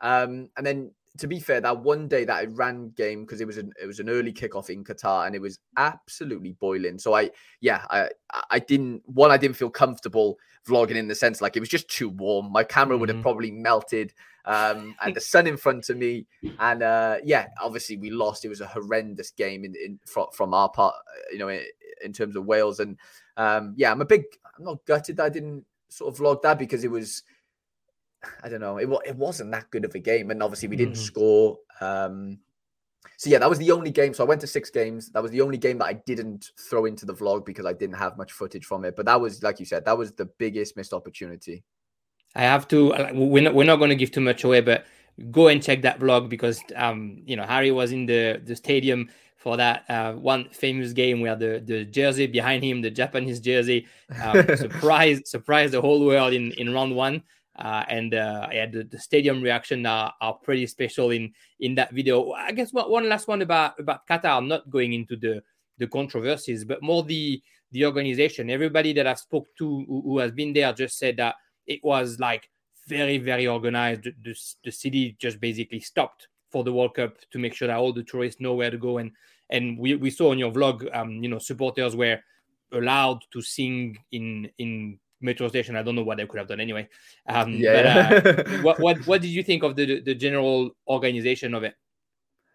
[0.00, 3.58] Um, and then to be fair, that one day that Iran game because it was
[3.58, 6.98] an it was an early kickoff in Qatar and it was absolutely boiling.
[6.98, 8.08] So I yeah I
[8.50, 11.88] I didn't one I didn't feel comfortable vlogging in the sense like it was just
[11.88, 12.50] too warm.
[12.50, 13.22] My camera would have mm-hmm.
[13.22, 14.12] probably melted.
[14.44, 16.24] Um, and the sun in front of me,
[16.60, 18.44] and uh, yeah, obviously we lost.
[18.44, 20.94] It was a horrendous game in, in from, from our part,
[21.32, 21.62] you know, in,
[22.04, 22.78] in terms of Wales.
[22.78, 22.96] And
[23.36, 24.22] um, yeah, I'm a big.
[24.56, 27.24] I'm not gutted that I didn't sort of vlog that because it was
[28.42, 28.78] I don't know.
[28.78, 31.02] It, it wasn't that good of a game, and obviously we didn't mm-hmm.
[31.02, 31.58] score.
[31.80, 32.38] Um,
[33.18, 34.12] so yeah, that was the only game.
[34.12, 35.10] So I went to six games.
[35.10, 37.96] That was the only game that I didn't throw into the vlog because I didn't
[37.96, 38.94] have much footage from it.
[38.96, 41.64] But that was, like you said, that was the biggest missed opportunity.
[42.34, 42.92] I have to.
[43.14, 44.84] We're not, we're not going to give too much away, but
[45.30, 49.08] go and check that vlog because um, you know Harry was in the the stadium
[49.36, 53.86] for that uh, one famous game where the the jersey behind him, the Japanese jersey,
[54.22, 57.22] um, surprised surprised the whole world in in round one.
[57.58, 61.90] Uh, and uh, yeah, the, the, stadium reaction are, are pretty special in in that
[61.90, 62.32] video.
[62.32, 64.36] I guess one, one last one about about Qatar.
[64.36, 65.42] I'm not going into the
[65.78, 67.42] the controversies, but more the
[67.72, 68.50] the organization.
[68.50, 71.36] Everybody that I've spoke to who, who has been there just said that
[71.66, 72.50] it was like
[72.86, 74.04] very very organized.
[74.04, 77.76] The, the, the city just basically stopped for the World Cup to make sure that
[77.76, 78.98] all the tourists know where to go.
[78.98, 79.12] And
[79.50, 82.20] and we, we saw on your vlog, um, you know, supporters were
[82.72, 85.76] allowed to sing in in metro station.
[85.76, 86.88] I don't know what they could have done anyway.
[87.28, 88.20] Um, yeah.
[88.20, 91.74] But, uh, what, what what did you think of the the general organization of it?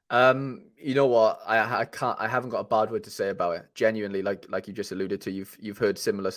[0.09, 1.39] Um, you know what?
[1.45, 2.20] I I can't.
[2.20, 3.66] I haven't got a bad word to say about it.
[3.76, 6.32] Genuinely, like like you just alluded to, you've you've heard similar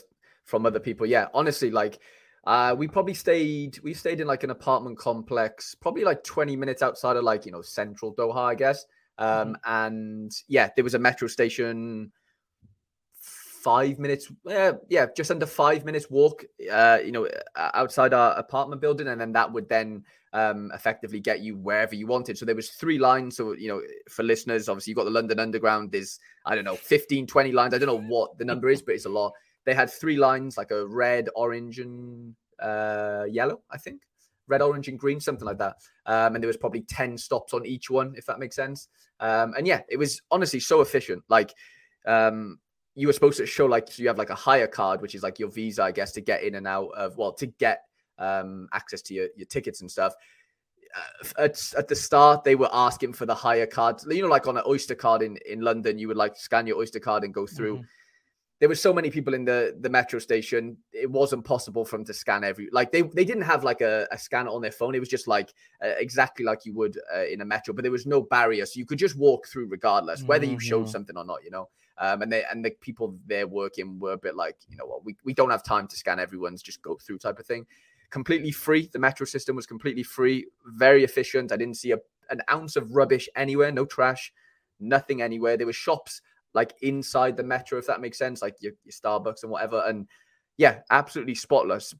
[0.44, 1.06] from other people.
[1.06, 1.98] Yeah, honestly, like.
[2.46, 3.78] Uh, we probably stayed.
[3.82, 7.52] We stayed in like an apartment complex, probably like twenty minutes outside of like you
[7.52, 8.84] know central Doha, I guess.
[9.16, 9.52] Um, mm-hmm.
[9.64, 12.12] and yeah, there was a metro station
[13.64, 18.82] five minutes, uh, yeah, just under five minutes walk, uh, you know, outside our apartment
[18.82, 20.04] building, and then that would then
[20.34, 22.36] um, effectively get you wherever you wanted.
[22.36, 23.38] So there was three lines.
[23.38, 25.90] So you know, for listeners, obviously you've got the London Underground.
[25.90, 27.72] There's I don't know, 15, 20 lines.
[27.72, 29.32] I don't know what the number is, but it's a lot.
[29.64, 34.02] They had three lines, like a red, orange, and uh, yellow, I think.
[34.46, 35.76] Red, orange, and green, something like that.
[36.04, 38.88] Um, and there was probably 10 stops on each one, if that makes sense.
[39.20, 41.22] Um, and yeah, it was honestly so efficient.
[41.30, 41.54] Like,
[42.04, 42.58] um,
[42.94, 45.22] you were supposed to show like so you have like a Hayya card, which is
[45.22, 47.84] like your visa, I guess, to get in and out of well, to get
[48.18, 50.14] um, access to your, your tickets and stuff.
[50.96, 54.00] Uh, at, at the start, they were asking for the Hayya card.
[54.08, 56.76] You know, like on an Oyster card in, in London, you would like scan your
[56.76, 57.76] Oyster card and go through.
[57.76, 57.84] Mm-hmm
[58.60, 62.04] there were so many people in the the metro station it wasn't possible for them
[62.06, 64.94] to scan every like they they didn't have like a, a scanner on their phone
[64.94, 65.52] it was just like
[65.84, 68.78] uh, exactly like you would uh, in a metro but there was no barrier so
[68.78, 70.90] you could just walk through regardless whether you showed mm-hmm.
[70.92, 71.68] something or not you know
[71.98, 75.04] um, and they and the people they're working were a bit like you know what
[75.04, 77.66] we, we don't have time to scan everyone's just go through type of thing
[78.10, 81.98] completely free the metro system was completely free very efficient i didn't see a,
[82.30, 84.32] an ounce of rubbish anywhere no trash
[84.80, 86.20] nothing anywhere there were shops
[86.54, 89.82] like inside the metro, if that makes sense, like your, your Starbucks and whatever.
[89.86, 90.06] And
[90.56, 91.94] yeah, absolutely spotless.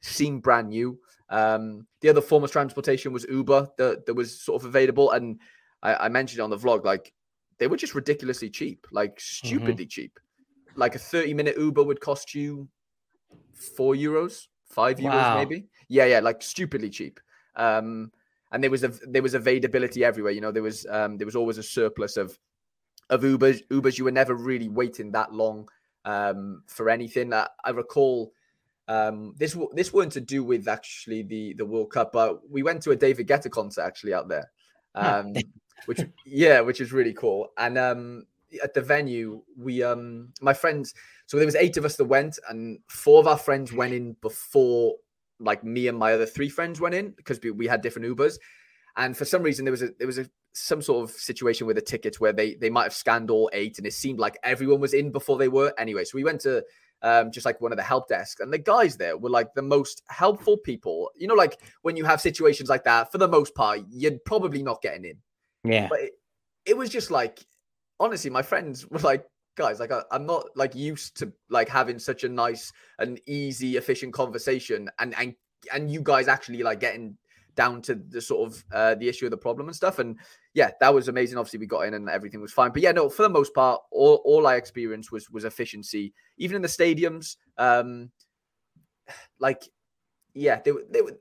[0.00, 0.98] Seemed brand new.
[1.28, 5.10] Um, the other form of transportation was Uber that, that was sort of available.
[5.12, 5.40] And
[5.82, 7.12] I, I mentioned on the vlog, like
[7.58, 9.46] they were just ridiculously cheap, like mm-hmm.
[9.46, 9.88] stupidly mm-hmm.
[9.88, 10.18] cheap.
[10.74, 12.68] Like a 30 minute Uber would cost you
[13.52, 15.38] four euros, five euros, wow.
[15.38, 15.66] maybe.
[15.88, 17.20] Yeah, yeah, like stupidly cheap.
[17.56, 18.10] Um,
[18.52, 20.32] and there was a there was availability everywhere.
[20.32, 22.38] You know, there was um, there was always a surplus of
[23.10, 23.60] of Ubers.
[23.70, 25.68] Ubers, you were never really waiting that long
[26.04, 27.32] um, for anything.
[27.32, 28.32] I, I recall
[28.88, 32.82] um, this this weren't to do with actually the the World Cup, but we went
[32.82, 34.50] to a David Guetta concert actually out there,
[34.94, 35.32] um,
[35.86, 37.48] which yeah, which is really cool.
[37.58, 38.26] And um,
[38.62, 40.94] at the venue, we um, my friends.
[41.26, 44.16] So there was eight of us that went, and four of our friends went in
[44.20, 44.96] before
[45.40, 48.34] like me and my other three friends went in because we, we had different Ubers.
[48.96, 51.76] And for some reason, there was a there was a some sort of situation with
[51.76, 54.80] the tickets where they they might have scanned all eight, and it seemed like everyone
[54.80, 55.72] was in before they were.
[55.78, 56.62] Anyway, so we went to
[57.00, 59.62] um, just like one of the help desks, and the guys there were like the
[59.62, 61.10] most helpful people.
[61.16, 64.62] You know, like when you have situations like that, for the most part, you're probably
[64.62, 65.16] not getting in.
[65.64, 66.12] Yeah, but it,
[66.66, 67.40] it was just like
[68.00, 69.24] honestly, my friends were like,
[69.56, 73.76] guys, like I, am not like used to like having such a nice and easy,
[73.76, 75.34] efficient conversation, and and
[75.72, 77.16] and you guys actually like getting
[77.54, 79.98] down to the sort of uh, the issue of the problem and stuff.
[79.98, 80.18] And
[80.54, 81.38] yeah, that was amazing.
[81.38, 82.72] Obviously, we got in and everything was fine.
[82.72, 86.12] But yeah, no, for the most part, all, all I experienced was was efficiency.
[86.38, 88.10] Even in the stadiums, um,
[89.38, 89.62] like
[90.34, 91.18] yeah, they were they were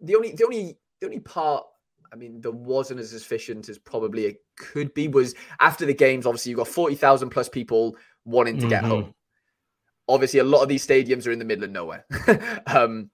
[0.00, 1.64] the only the only the only part.
[2.12, 5.08] I mean, there wasn't as efficient as probably it could be.
[5.08, 8.68] Was after the games, obviously, you've got forty thousand plus people wanting to mm-hmm.
[8.68, 9.14] get home.
[10.08, 12.04] Obviously, a lot of these stadiums are in the middle of nowhere.
[12.66, 13.10] um,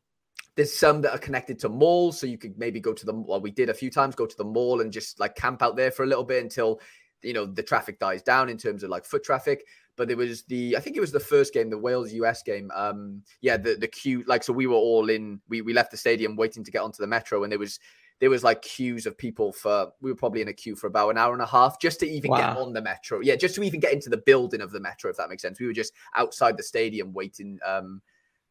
[0.56, 3.40] there's some that are connected to malls, so you could maybe go to the well,
[3.40, 5.90] we did a few times, go to the mall and just like camp out there
[5.90, 6.80] for a little bit until
[7.22, 9.64] you know the traffic dies down in terms of like foot traffic.
[9.96, 12.70] But there was the I think it was the first game, the Wales US game.
[12.74, 15.40] Um, yeah, the the queue like so we were all in.
[15.48, 17.78] We we left the stadium waiting to get onto the metro, and there was
[18.20, 21.10] there was like queues of people for we were probably in a queue for about
[21.10, 22.38] an hour and a half just to even wow.
[22.38, 23.20] get on the metro.
[23.20, 25.60] Yeah, just to even get into the building of the metro, if that makes sense.
[25.60, 27.58] We were just outside the stadium waiting.
[27.64, 28.00] Um,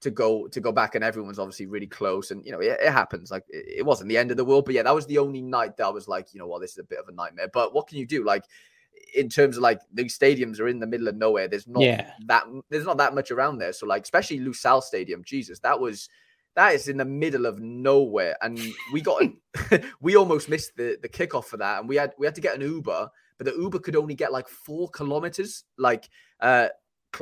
[0.01, 2.91] to go to go back and everyone's obviously really close and you know it, it
[2.91, 5.17] happens like it, it, wasn't the end of the world but yeah that was the
[5.17, 7.13] only night that i was like you know well this is a bit of a
[7.13, 8.43] nightmare but what can you do like
[9.15, 12.11] in terms of like these stadiums are in the middle of nowhere there's not yeah.
[12.27, 16.09] that there's not that much around there so like especially Lusail stadium jesus that was
[16.55, 18.59] that is in the middle of nowhere and
[18.93, 19.21] we got
[20.01, 22.55] we almost missed the the kickoff for that and we had we had to get
[22.55, 26.09] an uber but the uber could only get like four kilometers like
[26.41, 26.67] uh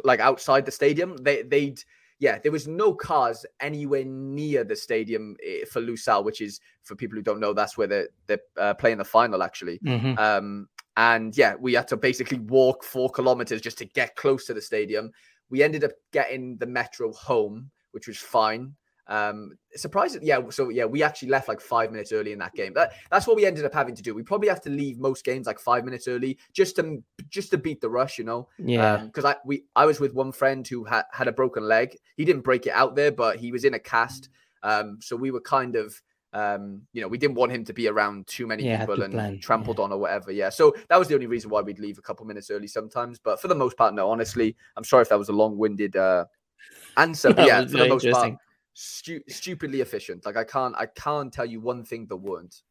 [0.04, 1.84] like outside the stadium they they'd
[2.24, 6.96] yeah, there was no cars anywhere near the stadium eh, for Lusail, which is for
[6.96, 9.78] people who don't know, that's where they're, they're uh, playing the final actually.
[9.80, 10.18] Mm-hmm.
[10.18, 14.54] Um, and yeah, we had to basically walk four kilometers just to get close to
[14.54, 15.12] the stadium.
[15.50, 18.74] We ended up getting the metro home, which was fine.
[19.08, 20.40] Um, surprisingly, yeah.
[20.50, 22.74] So yeah, we actually left like five minutes early in that game.
[22.74, 24.14] That, that's what we ended up having to do.
[24.14, 27.58] We probably have to leave most games like five minutes early just to just to
[27.58, 28.48] beat the rush, you know.
[28.58, 28.98] Yeah.
[28.98, 31.98] Because um, I we I was with one friend who had had a broken leg.
[32.16, 34.30] He didn't break it out there, but he was in a cast.
[34.64, 36.02] Um, so we were kind of
[36.34, 39.14] um, you know, we didn't want him to be around too many yeah, people and
[39.14, 39.40] plan.
[39.40, 39.84] trampled yeah.
[39.84, 40.32] on or whatever.
[40.32, 40.50] Yeah.
[40.50, 43.20] So that was the only reason why we'd leave a couple minutes early sometimes.
[43.20, 45.96] But for the most part, no, honestly, I'm sorry if that was a long winded
[45.96, 46.26] uh,
[46.98, 47.34] answer.
[47.34, 48.34] But yeah, for the most part,
[48.74, 50.26] stu- stupidly efficient.
[50.26, 52.62] Like I can't, I can't tell you one thing that weren't.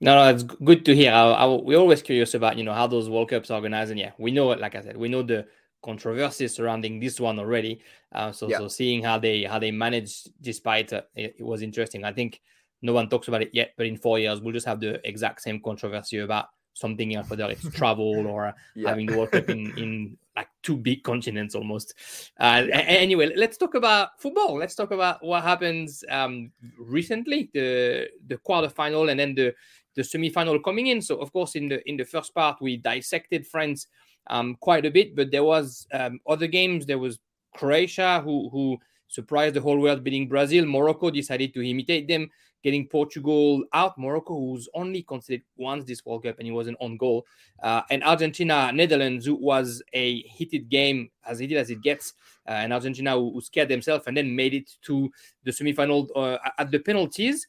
[0.00, 1.12] No, no, it's good to hear.
[1.12, 4.00] I, I, we're always curious about you know how those World Cups are organized, and
[4.00, 4.60] yeah, we know it.
[4.60, 5.46] Like I said, we know the
[5.82, 7.80] controversy surrounding this one already.
[8.12, 8.58] Uh, so, yeah.
[8.58, 12.04] so seeing how they how they managed despite uh, it, it, was interesting.
[12.04, 12.40] I think
[12.82, 15.42] no one talks about it yet, but in four years we'll just have the exact
[15.42, 18.88] same controversy about something else, whether it's travel or yeah.
[18.88, 21.94] having the World Cup in in like two big continents almost.
[22.40, 24.56] Uh, anyway, let's talk about football.
[24.56, 29.54] Let's talk about what happens um, recently, the the quarterfinal and then the
[29.94, 31.02] the semi-final coming in.
[31.02, 33.86] So of course, in the in the first part, we dissected France
[34.28, 36.86] um, quite a bit, but there was um, other games.
[36.86, 37.18] There was
[37.54, 38.78] Croatia who who
[39.08, 40.64] surprised the whole world, beating Brazil.
[40.64, 42.30] Morocco decided to imitate them,
[42.62, 43.98] getting Portugal out.
[43.98, 47.26] Morocco, who's only conceded once this World Cup, and he wasn't on goal.
[47.62, 52.14] Uh, and Argentina, Netherlands, who was a heated game, as heated as it gets.
[52.48, 55.10] Uh, and Argentina, who, who, scared themselves and then made it to
[55.44, 57.46] the semi-final uh, at the penalties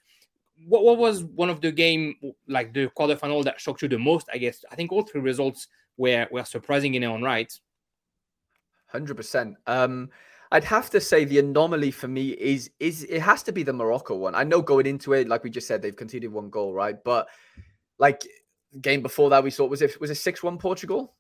[0.68, 2.16] what, what was one of the game
[2.48, 4.30] like the quarterfinal that shocked you the most?
[4.34, 7.52] I guess I think all three results were were surprising in their own right.
[8.88, 9.58] Hundred percent.
[10.54, 13.74] I'd have to say the anomaly for me is is it has to be the
[13.74, 14.36] Morocco one.
[14.36, 17.04] I know going into it, like we just said, they've conceded one goal, right?
[17.04, 17.28] But
[17.98, 18.22] like
[18.80, 21.16] game before that, we saw was it was it six one Portugal?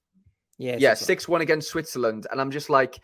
[0.60, 3.00] Yeah, yeah, six one against Switzerland, and I'm just like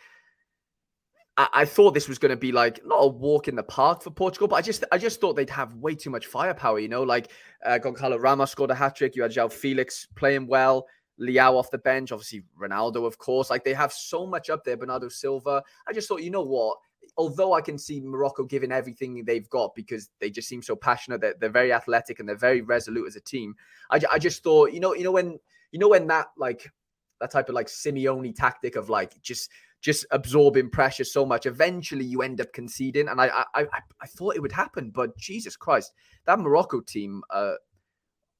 [1.36, 4.04] I, I thought this was going to be like not a walk in the park
[4.04, 6.78] for Portugal, but I just I just thought they'd have way too much firepower.
[6.78, 7.32] You know, like
[7.66, 9.16] uh, Goncalo Ramos scored a hat trick.
[9.16, 10.86] You had João Felix playing well.
[11.20, 13.50] Leao off the bench, obviously Ronaldo, of course.
[13.50, 14.78] Like they have so much up there.
[14.78, 15.64] Bernardo Silva.
[15.88, 16.78] I just thought, you know what?
[17.18, 21.22] Although I can see Morocco giving everything they've got because they just seem so passionate,
[21.22, 23.56] they're, they're very athletic and they're very resolute as a team.
[23.92, 25.40] I, I just thought, you know, you know when
[25.72, 26.72] you know when that like
[27.20, 29.50] that type of like Simeone tactic of like just
[29.82, 31.46] just absorbing pressure so much.
[31.46, 35.18] Eventually, you end up conceding, and I I I, I thought it would happen, but
[35.18, 35.94] Jesus Christ,
[36.26, 37.24] that Morocco team.
[37.30, 37.56] Uh,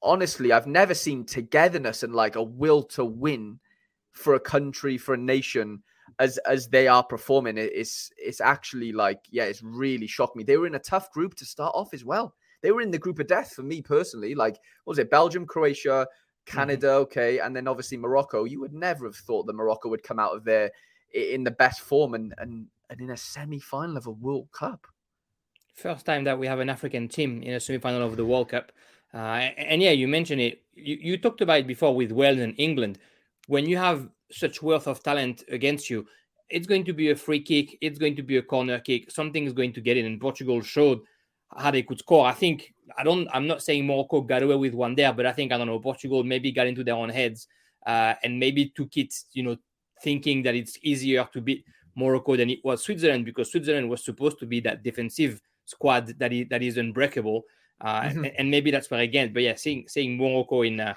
[0.02, 3.60] honestly, I've never seen togetherness and like a will to win
[4.12, 5.84] for a country, for a nation,
[6.20, 7.58] as as they are performing.
[7.58, 10.44] it's it's actually like yeah, it's really shocked me.
[10.44, 12.36] They were in a tough group to start off as well.
[12.62, 14.36] They were in the group of death for me personally.
[14.36, 16.08] Like what was it Belgium, Croatia.
[16.46, 17.02] Canada, mm-hmm.
[17.04, 18.44] okay, and then obviously Morocco.
[18.44, 20.72] You would never have thought that Morocco would come out of there
[21.14, 24.88] in the best form and and, and in a semi-final of a World Cup.
[25.76, 28.72] First time that we have an African team in a semi-final of the World Cup.
[29.14, 30.62] Uh, and yeah, you mentioned it.
[30.74, 33.00] You, you talked about it before with Wales and England.
[33.48, 36.06] When you have such wealth of talent against you,
[36.50, 37.78] it's going to be a free kick.
[37.82, 39.12] It's going to be a corner kick.
[39.12, 40.06] Something is going to get in.
[40.06, 41.00] And Portugal showed
[41.56, 42.26] how they could score.
[42.26, 43.28] I think I don't.
[43.34, 45.80] I'm not saying Morocco got away with one there, but I think I don't know.
[45.80, 47.48] Portugal maybe got into their own heads
[47.86, 49.58] uh, and maybe took it, you know,
[50.04, 54.40] thinking that it's easier to beat Morocco than it was Switzerland because Switzerland was supposed
[54.40, 57.44] to be that defensive squad that is that is unbreakable.
[57.82, 58.26] Uh, mm-hmm.
[58.26, 60.94] and, and, maybe that's where again, but yeah, seeing seeing Morocco in uh,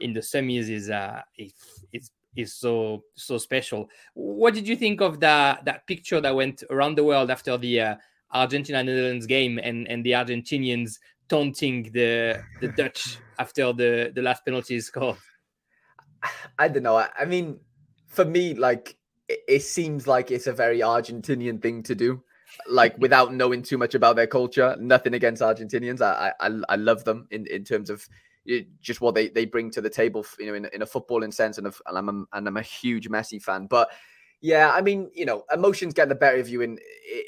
[0.00, 1.52] in the semis is uh is,
[1.92, 3.88] is is so so special.
[4.14, 7.80] What did you think of that that picture that went around the world after the
[7.80, 7.94] uh,
[8.32, 14.44] Argentina Netherlands game and and the Argentinians taunting the the Dutch after the the last
[14.44, 15.16] penalty is scored?
[16.58, 16.96] I don't know.
[16.96, 17.58] I, I mean,
[18.06, 18.96] for me, like
[19.28, 22.22] it, it seems like it's a very Argentinian thing to do
[22.68, 24.76] like without knowing too much about their culture.
[24.78, 26.00] Nothing against Argentinians.
[26.00, 28.06] I I, I love them in, in terms of
[28.80, 31.58] just what they, they bring to the table, you know, in, in a footballing sense.
[31.58, 33.66] And, and I'm a, and I'm a huge Messi fan.
[33.66, 33.90] But
[34.40, 36.78] yeah, I mean, you know, emotions get the better of you in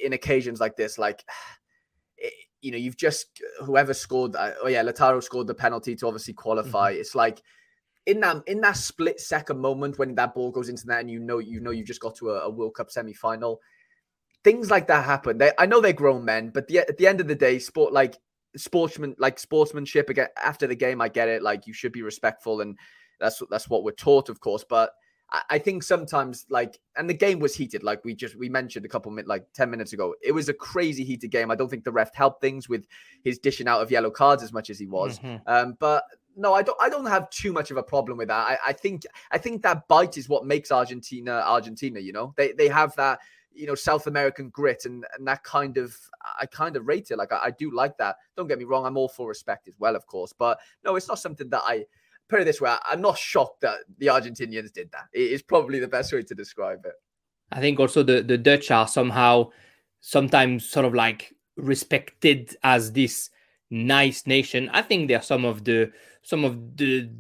[0.03, 0.99] in occasions like this.
[0.99, 1.25] Like,
[2.63, 4.35] you know, you've just whoever scored.
[4.37, 6.93] Uh, oh yeah, Lautaro scored the penalty to obviously qualify.
[6.93, 7.01] Mm-hmm.
[7.01, 7.43] It's like
[8.07, 11.21] in that in that split second moment when that ball goes into that and you
[11.21, 13.61] know you know you've just got to a, a World Cup semi final,
[14.45, 15.39] things like that happen.
[15.39, 17.93] They, I know they're grown men, but the, at the end of the day, sport
[17.93, 18.17] like
[18.57, 21.01] sportsman like sportsmanship again after the game.
[21.01, 21.43] I get it.
[21.43, 22.77] Like you should be respectful, and
[23.21, 24.65] that's that's what we're taught, of course.
[24.69, 24.93] But
[25.31, 28.85] I, I think sometimes like and the game was heated, like we just we mentioned
[28.85, 30.15] a couple minutes like ten minutes ago.
[30.23, 31.51] It was a crazy heated game.
[31.51, 32.87] I don't think the ref helped things with
[33.25, 35.19] his dishing out of yellow cards as much as he was.
[35.19, 35.37] Mm-hmm.
[35.47, 36.05] Um, but
[36.37, 36.79] no, I don't.
[36.81, 38.49] I don't have too much of a problem with that.
[38.49, 39.03] I, I think.
[39.31, 42.01] I think that bite is what makes Argentina Argentina.
[42.01, 43.21] You know, they they have that
[43.55, 45.97] you know South American grit and and that kind of.
[46.41, 47.19] I kind of rate it.
[47.19, 48.17] Like I, I do like that.
[48.37, 48.87] Don't get me wrong.
[48.87, 50.33] I'm all for respect as well, of course.
[50.33, 51.85] But no, it's not something that I
[52.29, 52.75] put it this way.
[52.85, 55.07] I'm not shocked that the Argentinians did that.
[55.13, 56.95] It is probably the best way to describe it.
[57.51, 59.51] I think also the the Dutch are somehow
[60.01, 63.31] sometimes sort of like respected as this
[63.71, 64.71] nice nation.
[64.73, 65.93] I think they're some of the
[66.23, 67.11] some of the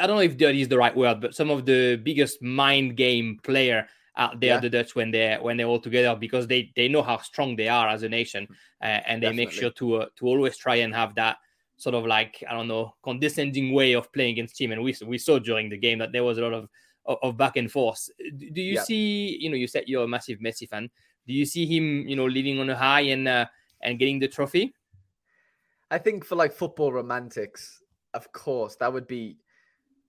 [0.00, 2.96] I don't know if dirty is the right word, but some of the biggest mind
[2.96, 3.86] game player
[4.18, 4.60] out there, yeah.
[4.60, 7.68] the Dutch, when they're when they're all together, because they they know how strong they
[7.68, 8.46] are as a nation,
[8.82, 9.46] uh, and they Definitely.
[9.46, 11.36] make sure to uh, to always try and have that
[11.76, 14.72] sort of like I don't know condescending way of playing against team.
[14.72, 16.68] And we we saw during the game that there was a lot of
[17.06, 18.10] of, of back and forth.
[18.36, 19.38] Do you see?
[19.40, 20.90] You know, you said you're a massive Messi fan.
[21.26, 23.46] Do you see him, you know, living on a high and uh,
[23.82, 24.74] and getting the trophy?
[25.90, 29.38] I think for like football romantics, of course, that would be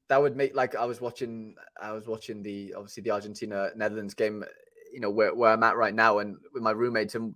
[0.10, 4.14] that would make like I was watching I was watching the obviously the Argentina Netherlands
[4.14, 4.43] game,
[4.91, 7.36] you know, where, where I'm at right now and with my roommates and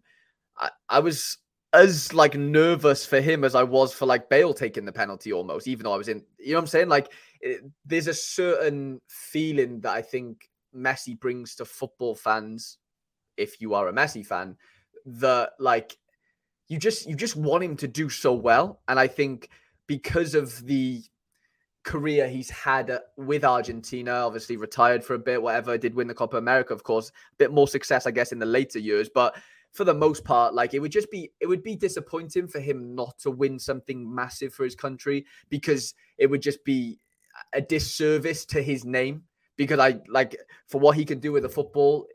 [0.57, 1.37] I, I was
[1.71, 5.67] as like nervous for him as I was for like Bale taking the penalty almost,
[5.67, 6.89] even though I was in you know what I'm saying?
[6.89, 7.11] Like
[7.41, 12.79] it, there's a certain feeling that I think Messi brings to football fans,
[13.37, 14.57] if you are a Messi fan,
[15.05, 15.95] that like
[16.69, 18.81] you just you just want him to do so well.
[18.87, 19.49] And I think
[19.85, 21.03] because of the
[21.83, 26.13] career he's had uh, with Argentina, obviously retired for a bit, whatever, did win the
[26.13, 29.09] Copa America, of course, a bit more success, I guess, in the later years.
[29.13, 29.35] But
[29.71, 32.95] for the most part, like it would just be it would be disappointing for him
[32.95, 36.99] not to win something massive for his country because it would just be
[37.53, 39.23] a disservice to his name.
[39.55, 40.35] Because I like
[40.67, 42.07] for what he can do with the football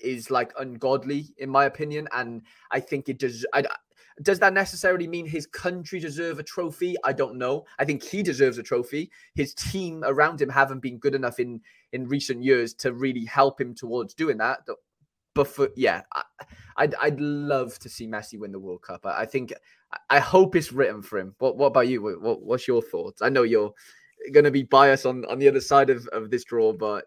[0.00, 3.44] is like ungodly in my opinion, and I think it does.
[3.52, 3.64] I
[4.22, 6.94] does that necessarily mean his country deserve a trophy?
[7.04, 7.64] I don't know.
[7.78, 9.10] I think he deserves a trophy.
[9.34, 11.60] His team around him haven't been good enough in
[11.92, 14.60] in recent years to really help him towards doing that.
[15.34, 16.22] But for yeah, I,
[16.76, 19.06] I'd I'd love to see Messi win the World Cup.
[19.06, 19.52] I, I think
[20.08, 21.34] I hope it's written for him.
[21.38, 22.02] What what about you?
[22.02, 23.22] What what's your thoughts?
[23.22, 23.72] I know you're
[24.32, 27.06] going to be biased on on the other side of of this draw, but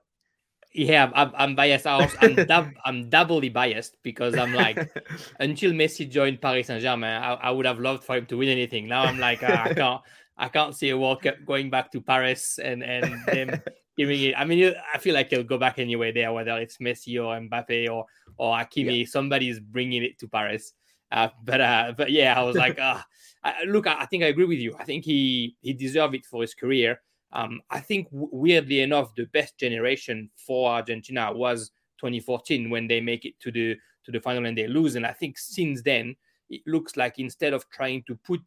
[0.73, 1.85] yeah, I'm, I'm biased.
[1.85, 4.91] I'm, dub, I'm doubly biased because I'm like,
[5.39, 8.49] until Messi joined Paris Saint Germain, I, I, would have loved for him to win
[8.49, 8.87] anything.
[8.87, 10.01] Now I'm like, uh, I can't,
[10.37, 13.61] I can't see a World Cup going back to Paris and and them
[13.97, 14.33] giving it.
[14.35, 17.89] I mean, I feel like he'll go back anyway there, whether it's Messi or Mbappe
[17.89, 18.05] or
[18.37, 19.01] or Hakimi.
[19.01, 19.05] Yeah.
[19.05, 20.73] Somebody's bringing it to Paris.
[21.11, 22.99] Uh, but uh, but yeah, I was like, uh,
[23.43, 24.75] I, look, I, I think I agree with you.
[24.79, 26.99] I think he he deserved it for his career.
[27.33, 33.25] Um, I think weirdly enough, the best generation for Argentina was 2014 when they make
[33.25, 33.75] it to the
[34.05, 34.95] to the final and they lose.
[34.95, 36.15] And I think since then,
[36.49, 38.41] it looks like instead of trying to put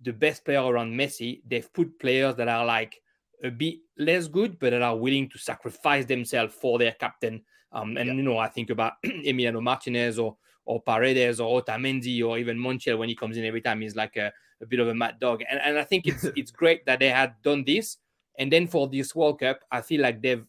[0.00, 3.00] the best player around Messi, they've put players that are like
[3.44, 7.42] a bit less good, but that are willing to sacrifice themselves for their captain.
[7.70, 8.14] Um, and yeah.
[8.14, 12.98] you know, I think about Emiliano Martinez or or Paredes or Otamendi or even Montiel
[12.98, 13.80] when he comes in every time.
[13.80, 14.32] He's like a,
[14.62, 15.42] a bit of a mad dog.
[15.48, 17.98] And, and I think it's it's great that they had done this.
[18.38, 20.44] And then for this World Cup, I feel like they've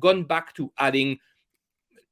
[0.00, 1.18] gone back to adding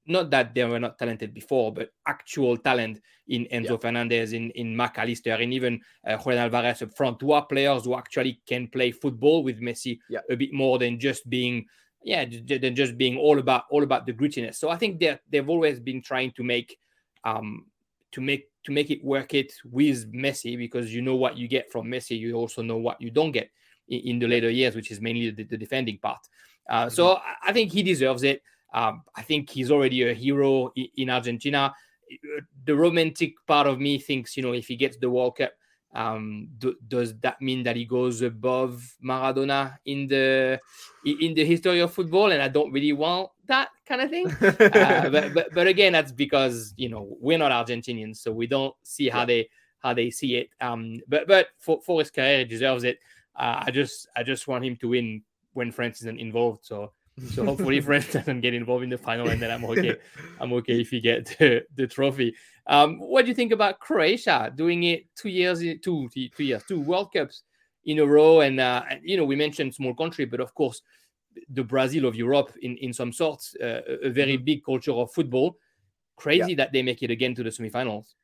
[0.07, 3.77] not that they were not talented before, but actual talent in Enzo yeah.
[3.77, 7.85] Fernandez, in, in Mac Allister, and even uh, Julian Alvarez up front, who are players
[7.85, 10.21] who actually can play football with Messi yeah.
[10.29, 11.65] a bit more than just being,
[12.03, 14.57] yeah, than just being all about all about the grittiness.
[14.57, 16.77] So I think they they've always been trying to make,
[17.25, 17.67] um,
[18.13, 21.71] to make to make it work it with Messi because you know what you get
[21.73, 23.51] from Messi, you also know what you don't get
[23.89, 26.21] in, in the later years, which is mainly the, the defending part.
[26.69, 26.95] Uh, mm-hmm.
[26.95, 28.43] So I think he deserves it.
[28.73, 31.75] Um, I think he's already a hero in Argentina.
[32.65, 35.53] The romantic part of me thinks, you know, if he gets the World Cup,
[35.93, 40.61] um, do, does that mean that he goes above Maradona in the
[41.05, 42.31] in the history of football?
[42.31, 44.27] And I don't really want that kind of thing.
[44.41, 48.75] uh, but, but but again, that's because you know we're not Argentinians, so we don't
[48.83, 49.27] see how yeah.
[49.27, 49.49] they
[49.81, 50.51] how they see it.
[50.61, 52.99] Um, but but for, for his career, he deserves it.
[53.35, 55.23] Uh, I just I just want him to win
[55.55, 56.65] when France isn't involved.
[56.65, 56.93] So
[57.29, 59.97] so hopefully France doesn't get involved in the final, and then I'm okay.
[60.41, 62.35] I'm okay if you get the, the trophy.
[62.67, 66.81] Um, what do you think about Croatia doing it two years, two two years, two
[66.81, 67.43] World Cups
[67.85, 68.41] in a row?
[68.41, 70.83] And uh, you know, we mentioned small country, but of course,
[71.49, 74.45] the Brazil of Europe in in some sorts, uh, a very mm-hmm.
[74.45, 75.57] big culture of football.
[76.17, 76.57] Crazy yeah.
[76.57, 78.15] that they make it again to the semifinals.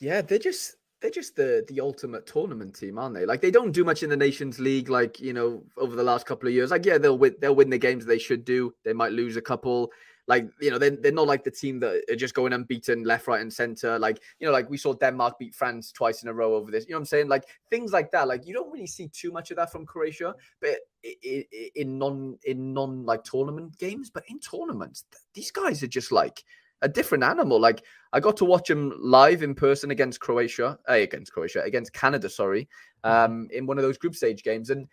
[0.00, 3.26] Yeah, they're just they're just the the ultimate tournament team, aren't they?
[3.26, 6.26] Like they don't do much in the Nations League, like you know, over the last
[6.26, 6.70] couple of years.
[6.70, 8.74] Like yeah, they'll win they'll win the games they should do.
[8.84, 9.90] They might lose a couple.
[10.28, 13.28] Like you know, they're, they're not like the team that are just going unbeaten left,
[13.28, 13.98] right, and center.
[13.98, 16.84] Like you know, like we saw Denmark beat France twice in a row over this.
[16.86, 17.28] You know what I'm saying?
[17.28, 18.26] Like things like that.
[18.26, 22.72] Like you don't really see too much of that from Croatia, but in non in
[22.72, 26.42] non like tournament games, but in tournaments, these guys are just like
[26.82, 27.60] a different animal.
[27.60, 31.92] Like I got to watch him live in person against Croatia, uh, against Croatia, against
[31.92, 32.68] Canada, sorry,
[33.04, 33.32] mm-hmm.
[33.32, 34.86] um, in one of those group stage games, and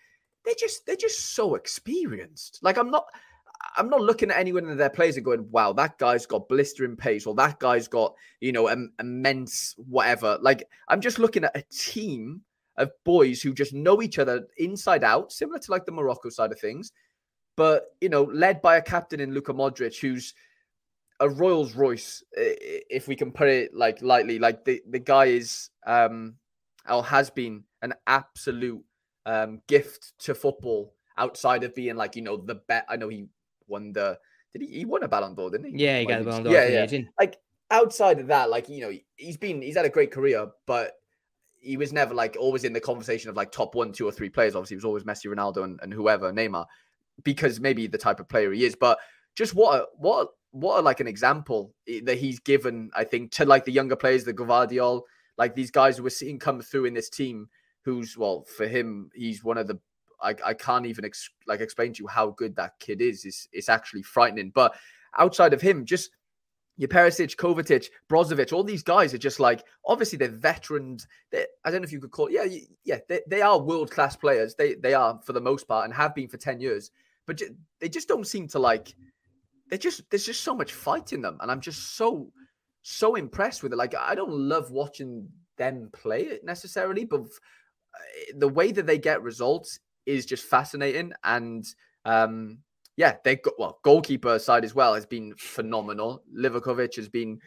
[0.45, 2.59] they're just they're just so experienced.
[2.61, 3.05] Like I'm not.
[3.77, 6.97] I'm not looking at anyone of their players and going, wow, that guy's got blistering
[6.97, 10.37] pace or that guy's got, you know, um, immense whatever.
[10.41, 12.41] Like, I'm just looking at a team
[12.77, 16.51] of boys who just know each other inside out, similar to like the Morocco side
[16.51, 16.91] of things,
[17.55, 20.33] but, you know, led by a captain in Luka Modric who's
[21.19, 24.39] a Rolls Royce, if we can put it like lightly.
[24.39, 26.35] Like the, the guy is um
[26.89, 28.83] or has been an absolute
[29.25, 32.85] um gift to football outside of being like you know the bet.
[32.89, 33.27] I know he
[33.67, 34.19] won the
[34.53, 35.83] did he he won a Ballon d'Or, didn't he?
[35.83, 36.53] Yeah, he got a Ballon d'Or.
[36.53, 37.01] Yeah, yeah.
[37.19, 37.37] Like
[37.71, 40.93] outside of that, like you know, he's been he's had a great career, but
[41.59, 44.29] he was never like always in the conversation of like top one, two, or three
[44.29, 44.55] players.
[44.55, 46.65] Obviously, he was always Messi, Ronaldo, and, and whoever, Neymar,
[47.23, 48.75] because maybe the type of player he is.
[48.75, 48.99] But
[49.35, 51.73] just what a, what what a, like an example
[52.03, 55.01] that he's given, I think, to like the younger players, the Gvardiol,
[55.37, 57.49] like these guys we're seeing come through in this team.
[57.81, 59.77] Who's well for him, he's one of the
[60.21, 63.25] I, I can't even ex- like explain to you how good that kid is.
[63.25, 64.51] It's, it's actually frightening.
[64.51, 64.73] But
[65.17, 66.11] outside of him, just
[66.77, 71.07] your Perisic, Kovacic, Brozovic, all these guys are just like obviously they're veterans.
[71.31, 73.91] They're, I don't know if you could call it, yeah, yeah, they, they are world
[73.91, 74.55] class players.
[74.55, 76.91] They they are for the most part and have been for ten years.
[77.25, 77.41] But
[77.79, 78.95] they just don't seem to like.
[79.69, 82.31] They just there's just so much fight in them, and I'm just so
[82.81, 83.77] so impressed with it.
[83.77, 88.97] Like I don't love watching them play it necessarily, but uh, the way that they
[88.97, 91.65] get results is just fascinating and.
[92.05, 92.59] um
[92.95, 96.21] yeah, they got well, goalkeeper side as well has been phenomenal.
[96.31, 97.39] Livakovic has been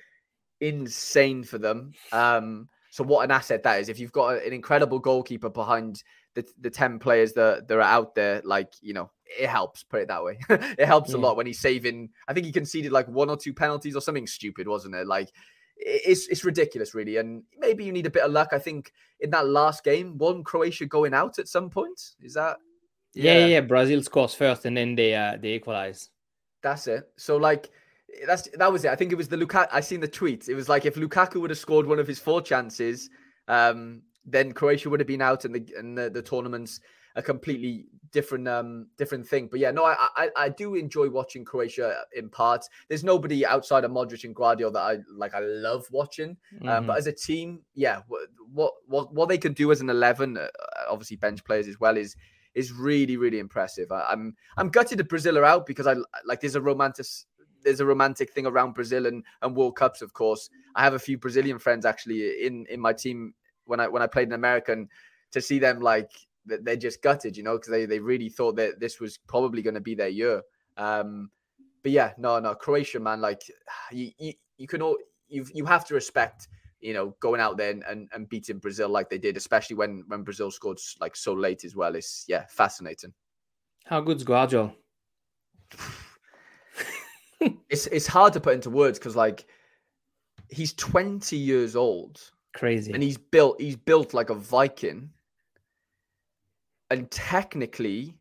[0.61, 1.93] insane for them.
[2.11, 3.89] Um, so what an asset that is.
[3.89, 6.03] If you've got an incredible goalkeeper behind
[6.37, 10.03] the, the 10 players that, that are out there, like, you know, it helps, put
[10.03, 10.39] it that way.
[10.49, 11.17] it helps yeah.
[11.17, 12.11] a lot when he's saving.
[12.29, 15.09] I think he conceded like one or two penalties or something stupid, wasn't it?
[15.09, 15.33] Like,
[15.79, 17.19] it's it's ridiculous, really.
[17.19, 18.49] And maybe you need a bit of luck.
[18.53, 22.01] I think in that last game, one Croatia going out at some point.
[22.23, 22.57] Is that
[23.13, 23.61] yeah, yeah, yeah.
[23.61, 26.11] Brazil scores first, and then they uh, they equalize.
[26.63, 27.11] That's it.
[27.17, 27.71] So like,
[28.27, 28.91] that's that was it.
[28.91, 29.69] I think it was the Lukaku.
[29.71, 30.49] I seen the tweet.
[30.49, 33.11] It was like if Lukaku would have scored one of his four chances,
[33.49, 36.81] um, then Croatia would have been out, and the and the, the tournament's
[37.15, 39.49] a completely different um different thing.
[39.51, 42.69] But yeah, no, I, I I do enjoy watching Croatia in parts.
[42.89, 45.35] There's nobody outside of Modric and Gvardiol that I like.
[45.35, 46.37] I love watching.
[46.55, 46.69] Mm-hmm.
[46.69, 46.99] Um, but mm-hmm.
[46.99, 48.03] as a team, yeah,
[48.53, 50.49] what what what they can do as an eleven, uh,
[50.89, 52.17] obviously bench players as well, is
[52.55, 53.91] is really really impressive.
[53.93, 57.07] I, am I'm, I'm gutted that Brazil are out because I like there's a romantic
[57.63, 60.03] there's a romantic thing around Brazil and, and World Cups.
[60.03, 63.35] Of course, I have a few Brazilian friends actually in in my team
[63.67, 64.89] when I when I played in America, and
[65.33, 66.11] to see them like
[66.45, 69.75] they're just gutted, you know, because they they really thought that this was probably going
[69.75, 70.43] to be their year.
[70.77, 71.31] Um,
[71.83, 73.43] but yeah, no, no, Croatia, man, like
[73.93, 74.97] you you, you can all
[75.29, 76.49] you you have to respect
[76.81, 80.05] you know, going out there and, and, and, beating Brazil like they did, especially when
[80.09, 83.13] when Brazil scored like so late as well, is yeah, fascinating.
[83.87, 84.75] How good's Gvardiol?
[87.69, 89.47] it's it's hard to put into words because like
[90.51, 92.21] he's 20 years old.
[92.57, 92.93] Crazy.
[92.93, 95.11] And he's built he's built like a Viking.
[96.91, 98.15] And technically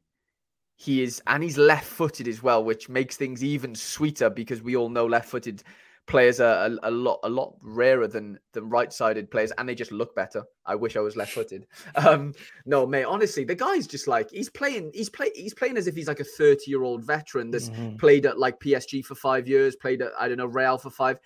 [0.76, 4.76] he is and he's left footed as well, which makes things even sweeter because we
[4.76, 5.64] all know left footed
[6.08, 9.92] players are a, a, lot a lot rarer than than right-sided players and they just
[9.92, 11.66] look better i wish i was left-footed
[11.96, 12.32] um
[12.66, 15.96] no mate honestly the guy's just like he's playing he's play he's playing as if
[15.96, 17.96] he's like a 30 year old veteran that's mm-hmm.
[17.96, 21.18] played at like psg for five years played at i don't know real for five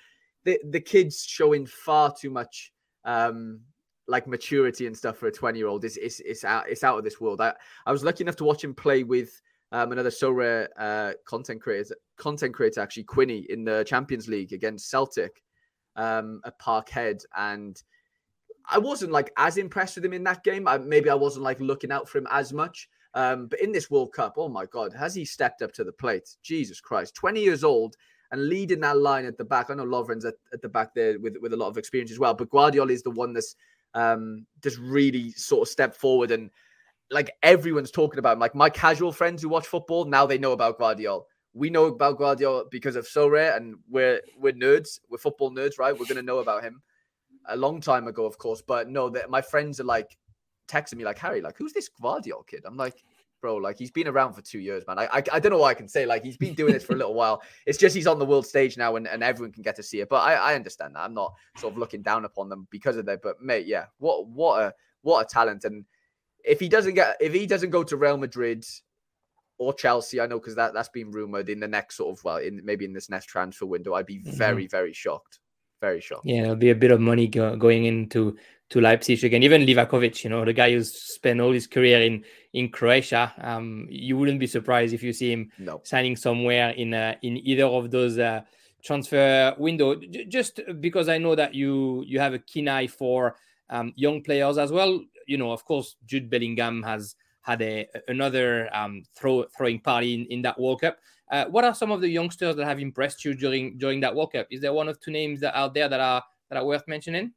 [0.45, 2.71] the the kid's showing far too much
[3.05, 3.59] um
[4.07, 6.97] like maturity and stuff for a 20 year old is it's it's out it's out
[6.97, 7.53] of this world i
[7.85, 9.41] i was lucky enough to watch him play with
[9.71, 14.89] um, another Sorare uh, content creator, content creator actually Quinny in the Champions League against
[14.89, 15.43] Celtic
[15.95, 17.81] um, at Parkhead, and
[18.69, 20.67] I wasn't like as impressed with him in that game.
[20.67, 22.89] I, maybe I wasn't like looking out for him as much.
[23.15, 25.91] Um, but in this World Cup, oh my God, has he stepped up to the
[25.91, 26.29] plate?
[26.43, 27.95] Jesus Christ, 20 years old
[28.31, 29.69] and leading that line at the back.
[29.69, 32.19] I know Lovren's at, at the back there with, with a lot of experience as
[32.19, 33.55] well, but Gvardiol is the one that's
[33.93, 36.49] um, just really sort of stepped forward and
[37.11, 38.39] like everyone's talking about him.
[38.39, 41.23] Like my casual friends who watch football now they know about Gvardiol.
[41.53, 44.99] We know about Gvardiol because of Sorare, and we're we're nerds.
[45.09, 45.97] We're football nerds, right?
[45.97, 46.81] We're gonna know about him
[47.47, 48.61] a long time ago, of course.
[48.61, 50.15] But no, that my friends are like
[50.67, 52.61] texting me like Harry, like who's this Gvardiol kid?
[52.65, 53.03] I'm like,
[53.41, 54.99] bro, like he's been around for two years, man.
[54.99, 56.05] I, I, I don't know what I can say.
[56.05, 57.41] Like he's been doing this for a little while.
[57.65, 60.01] It's just he's on the world stage now, and, and everyone can get to see
[60.01, 60.09] it.
[60.09, 61.01] But I, I understand that.
[61.01, 63.21] I'm not sort of looking down upon them because of that.
[63.21, 65.85] But mate, yeah, what what a what a talent and
[66.43, 68.65] if he doesn't get if he doesn't go to Real Madrid
[69.57, 72.37] or Chelsea, I know because that that's been rumored in the next sort of well,
[72.37, 74.31] in maybe in this next transfer window, I'd be mm-hmm.
[74.31, 75.39] very very shocked,
[75.79, 76.25] very shocked.
[76.25, 78.37] Yeah, there'll be a bit of money go, going into
[78.69, 79.43] to Leipzig again.
[79.43, 82.23] Even Livakovic, you know, the guy who's spent all his career in
[82.53, 83.33] in Croatia.
[83.41, 85.81] Um, you wouldn't be surprised if you see him no.
[85.83, 88.17] signing somewhere in uh, in either of those.
[88.17, 88.41] Uh,
[88.81, 93.35] transfer window J- just because i know that you you have a keen eye for
[93.69, 98.67] um, young players as well you know, of course, Jude Bellingham has had a another
[98.75, 100.97] um, throw throwing party in, in that World Cup.
[101.31, 104.33] Uh, what are some of the youngsters that have impressed you during during that World
[104.33, 104.47] Cup?
[104.49, 107.33] Is there one or two names that out there that are that are worth mentioning?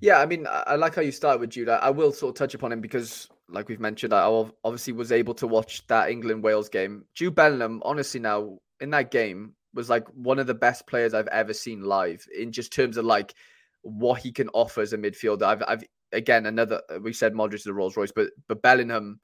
[0.00, 1.68] Yeah, I mean, I like how you start with Jude.
[1.68, 4.24] I will sort of touch upon him because like we've mentioned, I
[4.64, 7.04] obviously was able to watch that England Wales game.
[7.14, 11.28] Jude Bellingham, honestly, now in that game was like one of the best players I've
[11.28, 13.34] ever seen live in just terms of like
[13.82, 15.42] what he can offer as a midfielder.
[15.42, 19.20] I've, I've again another we said Modric is a Rolls Royce, but but Bellingham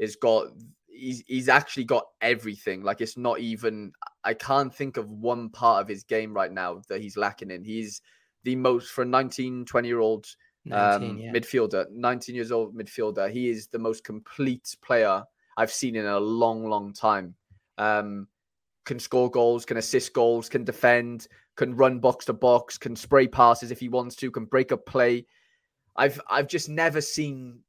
[0.00, 0.46] has got
[1.00, 2.82] he's he's actually got everything.
[2.82, 6.82] Like it's not even I can't think of one part of his game right now
[6.88, 7.64] that he's lacking in.
[7.64, 8.02] He's
[8.44, 10.26] the most for a 19, 20 year old
[10.66, 11.32] 19, um, yeah.
[11.32, 13.30] midfielder, 19 years old midfielder.
[13.30, 15.22] He is the most complete player
[15.56, 17.34] I've seen in a long, long time.
[17.78, 18.28] Um,
[18.84, 23.26] can score goals, can assist goals, can defend, can run box to box, can spray
[23.26, 25.26] passes if he wants to, can break up play.
[25.96, 27.60] I've I've just never seen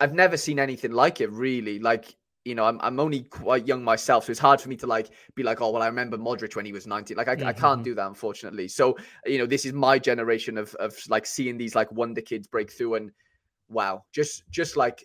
[0.00, 1.78] I've never seen anything like it really.
[1.78, 4.86] Like, you know, I'm I'm only quite young myself, so it's hard for me to
[4.86, 7.16] like be like, oh well, I remember Modric when he was 19.
[7.16, 7.46] Like I, mm-hmm.
[7.46, 8.68] I can't do that unfortunately.
[8.68, 8.96] So,
[9.26, 12.72] you know, this is my generation of of like seeing these like wonder kids break
[12.72, 13.10] through and
[13.68, 15.04] wow, just just like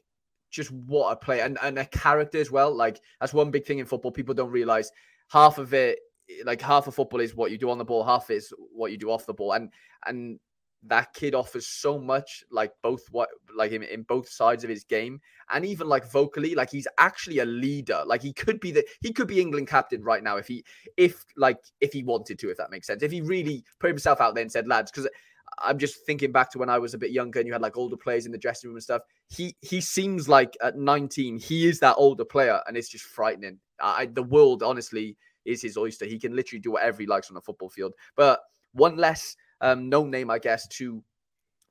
[0.50, 2.74] just what a play and, and a character as well.
[2.74, 4.12] Like that's one big thing in football.
[4.12, 4.90] People don't realize
[5.30, 6.00] half of it
[6.44, 8.98] like half of football is what you do on the ball, half is what you
[8.98, 9.54] do off the ball.
[9.54, 9.70] And
[10.06, 10.40] and
[10.88, 14.84] that kid offers so much like both what like in, in both sides of his
[14.84, 15.20] game.
[15.52, 18.04] And even like vocally like he's actually a leader.
[18.06, 20.64] Like he could be the he could be england captain right now if he
[20.98, 23.04] if like if he wanted to if that makes sense.
[23.04, 25.10] If he really put himself out there and said lads because
[25.60, 27.78] i'm just thinking back to when i was a bit younger and you had like
[27.78, 29.02] older players in the dressing room and stuff.
[29.30, 33.60] He he seems like at 19 he is that older player and it's just frightening.
[33.82, 36.06] I, the world honestly is his oyster.
[36.06, 37.94] He can literally do whatever he likes on a football field.
[38.16, 38.40] But
[38.74, 41.04] one less um, no name, I guess, to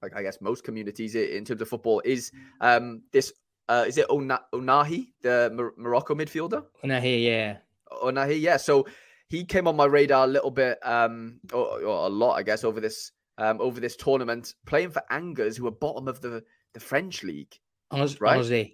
[0.03, 2.31] like I guess most communities in terms of football is
[2.61, 3.33] um, this.
[3.67, 6.65] Uh, is it Ona- Ounahi, the Mor- Morocco midfielder?
[6.85, 7.57] Ounahi, yeah.
[8.03, 8.59] Ounahi, yeah.
[8.59, 8.87] So
[9.31, 12.63] he came on my radar a little bit, um, or, or a lot, I guess,
[12.63, 16.45] over this um, over this tournament, playing for Angers, who are bottom of the
[16.75, 17.59] the French league.
[17.91, 18.37] Angers, right?
[18.37, 18.69] Angers.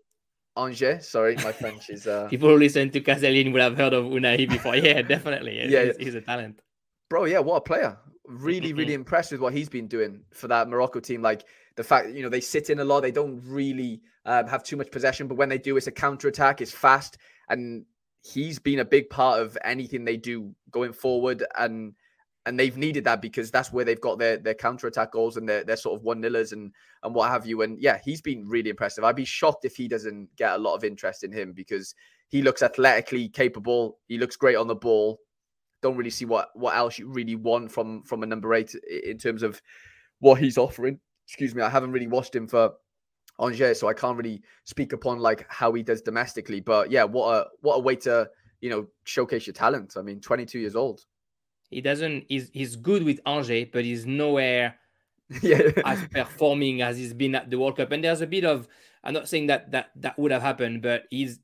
[0.56, 2.06] Angers, sorry, my French is.
[2.06, 2.26] Uh...
[2.28, 4.76] People who listen to Castellin would have heard of Ounahi before.
[4.76, 5.56] Yeah, definitely.
[5.68, 6.60] yeah, he's, he's a talent.
[7.10, 7.98] Bro, yeah, what a player
[8.30, 11.20] really, really impressed with what he's been doing for that Morocco team.
[11.20, 11.44] Like
[11.76, 14.62] the fact that, you know, they sit in a lot, they don't really um, have
[14.62, 17.18] too much possession, but when they do, it's a counter attack, it's fast.
[17.48, 17.84] And
[18.22, 21.44] he's been a big part of anything they do going forward.
[21.58, 21.94] And
[22.46, 25.48] and they've needed that because that's where they've got their their counter attack goals and
[25.48, 26.72] their, their sort of one nillers and
[27.02, 27.62] and what have you.
[27.62, 29.04] And yeah, he's been really impressive.
[29.04, 31.94] I'd be shocked if he doesn't get a lot of interest in him because
[32.28, 33.98] he looks athletically capable.
[34.06, 35.20] He looks great on the ball
[35.82, 38.74] don't really see what what else you really want from from a number eight
[39.04, 39.60] in terms of
[40.18, 40.98] what he's offering.
[41.26, 42.72] Excuse me, I haven't really watched him for
[43.40, 46.60] Angers, so I can't really speak upon like how he does domestically.
[46.60, 48.28] But yeah, what a what a way to
[48.60, 49.94] you know showcase your talent.
[49.96, 51.04] I mean, 22 years old.
[51.70, 52.24] He doesn't.
[52.28, 54.76] He's he's good with Angers, but he's nowhere
[55.42, 55.70] yeah.
[55.84, 57.92] as performing as he's been at the World Cup.
[57.92, 58.68] And there's a bit of.
[59.02, 61.38] I'm not saying that that that would have happened, but he's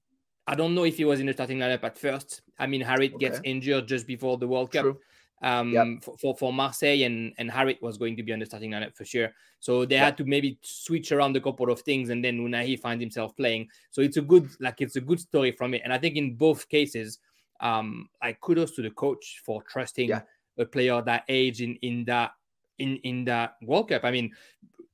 [0.47, 2.43] I don't know if he was in the starting lineup at first.
[2.59, 3.18] I mean, Harit okay.
[3.18, 4.97] gets injured just before the World Cup
[5.43, 5.86] um, yep.
[6.02, 8.97] for, for, for Marseille, and and Harit was going to be on the starting lineup
[8.97, 9.31] for sure.
[9.60, 10.05] So they yep.
[10.05, 13.68] had to maybe switch around a couple of things, and then Ounahi finds himself playing.
[13.90, 15.82] So it's a good like it's a good story from it.
[15.85, 17.18] And I think in both cases,
[17.60, 20.23] um, like kudos to the coach for trusting yeah.
[20.59, 22.32] a player that age in in that
[22.78, 24.05] in in that World Cup.
[24.05, 24.32] I mean,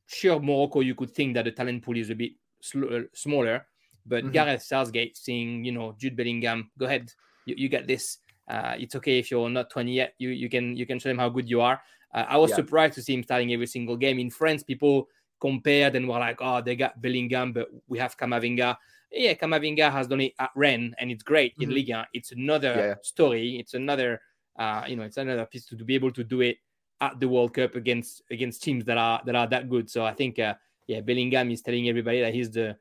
[0.07, 3.67] sure, Morocco, you could think that the talent pool is a bit sl- smaller
[4.07, 4.33] but mm-hmm.
[4.33, 7.13] Gareth Southgate seeing, you know, Jude Bellingham, go ahead,
[7.47, 8.19] you, you get this.
[8.49, 10.15] Uh, it's okay if you're not 20 yet.
[10.19, 11.81] You you can you can show them how good you are.
[12.13, 12.57] Uh, I was yeah.
[12.57, 14.63] surprised to see him starting every single game in France.
[14.63, 15.09] People
[15.41, 18.77] compared and were like, oh, they got Bellingham, but we have Kamavinga.
[19.11, 21.71] Yeah, Kamavinga has done it at Rennes, and it's great mm-hmm.
[21.71, 22.09] in Liga.
[22.13, 22.95] It's another yeah.
[23.03, 23.59] story.
[23.59, 24.21] It's another,
[24.59, 26.59] uh, you know, it's another piece to, to be able to do it
[27.01, 29.91] at the World Cup against against teams that are that are that good.
[29.91, 30.55] So I think, uh,
[30.87, 32.77] yeah, Bellingham is telling everybody that he's the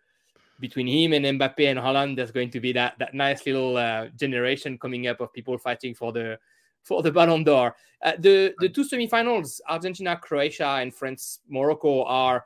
[0.62, 4.08] between him and Mbappe and Haaland, there's going to be that that nice little uh,
[4.16, 6.40] generation coming up of people fighting for the
[6.84, 7.76] for the Ballon d'Or.
[8.02, 12.46] Uh, the the two semifinals, Argentina, Croatia, and France, Morocco, are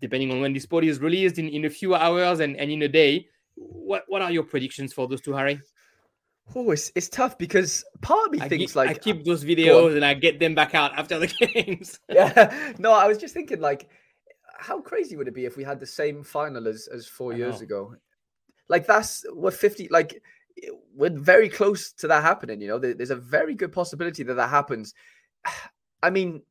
[0.00, 2.82] depending on when this pod is released in, in a few hours and, and in
[2.82, 3.28] a day.
[3.54, 5.60] What what are your predictions for those two, Harry?
[6.54, 9.44] Oh, it's, it's tough because part of me I thinks keep, like I keep those
[9.44, 11.98] videos and I get them back out after the games.
[12.08, 13.88] yeah, no, I was just thinking like
[14.58, 17.36] how crazy would it be if we had the same final as as four I
[17.36, 17.64] years know.
[17.64, 17.96] ago?
[18.68, 19.88] Like that's we're fifty.
[19.88, 20.22] Like
[20.94, 22.60] we're very close to that happening.
[22.60, 24.94] You know, there's a very good possibility that that happens.
[26.02, 26.42] I mean,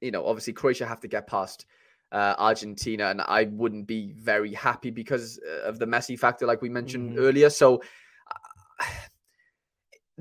[0.00, 1.66] you know, obviously Croatia have to get past
[2.12, 6.62] uh, Argentina, and I wouldn't be very happy because uh, of the Messi factor, like
[6.62, 7.24] we mentioned mm-hmm.
[7.24, 7.50] earlier.
[7.50, 7.82] So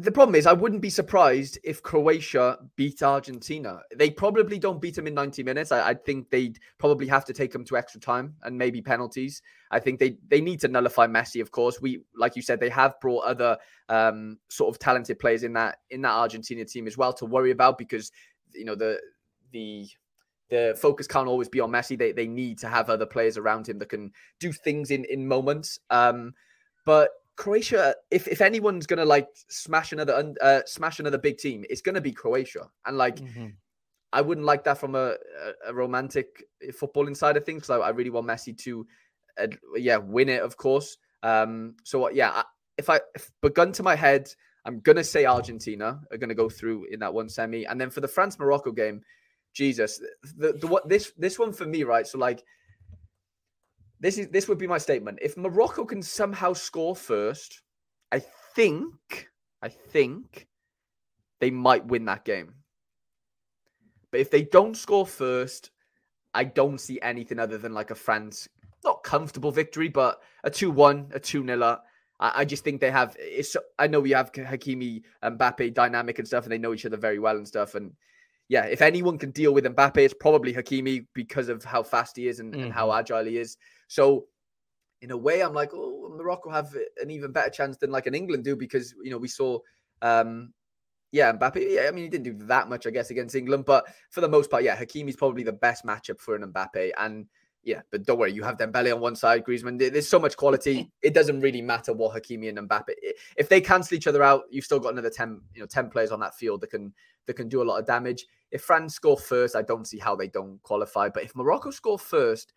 [0.02, 3.82] the problem is, I wouldn't be surprised if Croatia beat Argentina.
[3.96, 5.72] They probably don't beat them in 90 minutes.
[5.72, 9.42] I, I, think they'd probably have to take them to extra time and maybe penalties.
[9.70, 11.40] I think they they need to nullify Messi.
[11.42, 13.58] Of course, we like you said, they have brought other
[13.90, 17.52] um, sort of talented players in that in that Argentina team as well to worry
[17.52, 18.12] about because
[18.54, 19.00] you know the
[19.52, 19.88] the
[20.50, 21.98] the focus can't always be on Messi.
[21.98, 25.28] They they need to have other players around him that can do things in in
[25.28, 25.80] moments.
[25.90, 26.34] Um,
[26.86, 27.12] but
[27.42, 32.00] Croatia, if if anyone's gonna like smash another uh, smash another big team, it's gonna
[32.00, 32.70] be Croatia.
[32.86, 33.48] And like, mm-hmm.
[34.14, 35.16] I wouldn't like that from a,
[35.66, 38.86] a, a romantic footballing side of things because I, I, really want Messi to,
[39.40, 40.98] uh, yeah, win it, of course.
[41.24, 42.44] Um, so yeah,
[42.78, 44.32] if I if, but gun to my head,
[44.64, 48.02] I'm gonna say Argentina are gonna go through in that one semi, and then for
[48.02, 49.02] the France Morocco game,
[49.56, 50.00] Jesus,
[50.38, 52.06] the, the what this this one for me, right?
[52.06, 52.44] So like
[54.02, 55.20] this is this would be my statement.
[55.22, 57.62] If Morocco can somehow score first,
[58.12, 58.20] I
[58.56, 59.30] think
[59.62, 60.48] I think
[61.40, 62.56] they might win that game.
[64.10, 65.72] But if they don't score first,
[66.34, 68.50] I don't see anything other than like a France
[68.84, 71.80] not comfortable victory, but a 2-1, a 2-0.
[72.20, 76.18] I, I just think they have it's I know we have Hakimi and Mbappe dynamic
[76.18, 77.76] and stuff, and they know each other very well and stuff.
[77.76, 77.94] And
[78.52, 82.28] yeah, if anyone can deal with Mbappe, it's probably Hakimi because of how fast he
[82.28, 82.64] is and, mm-hmm.
[82.64, 83.00] and how mm-hmm.
[83.00, 83.56] agile he is.
[83.88, 84.26] So
[85.02, 88.14] in a way, I'm like, oh, Morocco have an even better chance than like an
[88.14, 89.60] England do because you know we saw,
[90.02, 90.52] um,
[91.14, 91.66] yeah, Mbappe.
[91.66, 94.28] Yeah, I mean he didn't do that much, I guess, against England, but for the
[94.28, 97.28] most part, yeah, Hakimi's probably the best matchup for an Mbappe, and
[97.64, 99.78] yeah, but don't worry, you have Dembele on one side, Griezmann.
[99.78, 100.90] There's so much quality.
[101.02, 102.94] It doesn't really matter what Hakimi and Mbappe.
[103.38, 106.12] If they cancel each other out, you've still got another ten, you know, ten players
[106.12, 106.94] on that field that can
[107.28, 108.26] that can do a lot of damage.
[108.52, 111.10] If France score first, I don't see how they don't qualify.
[111.10, 112.54] But if Morocco score first,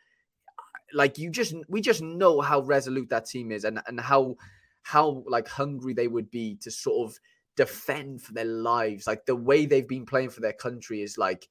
[0.92, 4.36] like you just we just know how resolute that team is and and how
[4.82, 7.18] how like hungry they would be to sort of
[7.56, 11.48] defend for their lives like the way they've been playing for their country is like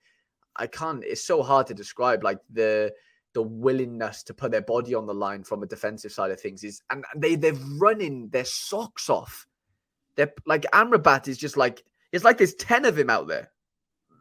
[0.57, 2.91] i can't it's so hard to describe like the
[3.33, 6.63] the willingness to put their body on the line from a defensive side of things
[6.63, 9.47] is and they they're running their socks off
[10.15, 13.51] they're like amrabat is just like it's like there's 10 of him out there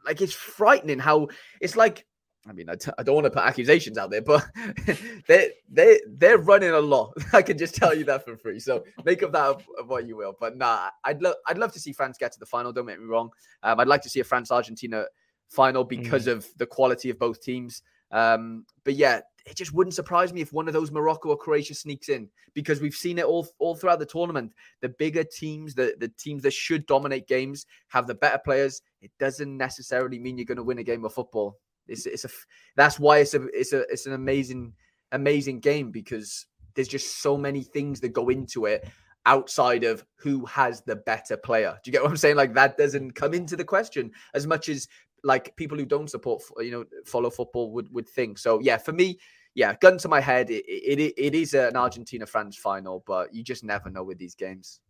[0.06, 1.28] like it's frightening how
[1.60, 2.06] it's like
[2.48, 4.44] I mean, I t- I don't want to put accusations out there, but
[5.28, 7.14] they they they're running a lot.
[7.32, 8.58] I can just tell you that for free.
[8.58, 10.34] So make of that of, of what you will.
[10.38, 12.72] But nah, I'd love I'd love to see France get to the final.
[12.72, 13.30] Don't make me wrong.
[13.62, 15.04] Um, I'd like to see a France Argentina
[15.48, 16.32] final because mm.
[16.32, 17.82] of the quality of both teams.
[18.12, 21.74] Um, but yeah, it just wouldn't surprise me if one of those Morocco or Croatia
[21.74, 24.52] sneaks in because we've seen it all all throughout the tournament.
[24.80, 28.82] The bigger teams, the the teams that should dominate games, have the better players.
[29.00, 31.58] It doesn't necessarily mean you're going to win a game of football.
[31.88, 32.28] It's it's a
[32.76, 34.74] that's why it's a it's a it's an amazing
[35.10, 38.88] amazing game because there's just so many things that go into it
[39.26, 41.78] outside of who has the better player.
[41.82, 42.36] Do you get what I'm saying?
[42.36, 44.88] Like that doesn't come into the question as much as
[45.24, 48.38] like people who don't support you know follow football would would think.
[48.38, 49.18] So yeah, for me,
[49.54, 53.42] yeah, gun to my head, it it, it is an Argentina France final, but you
[53.42, 54.80] just never know with these games.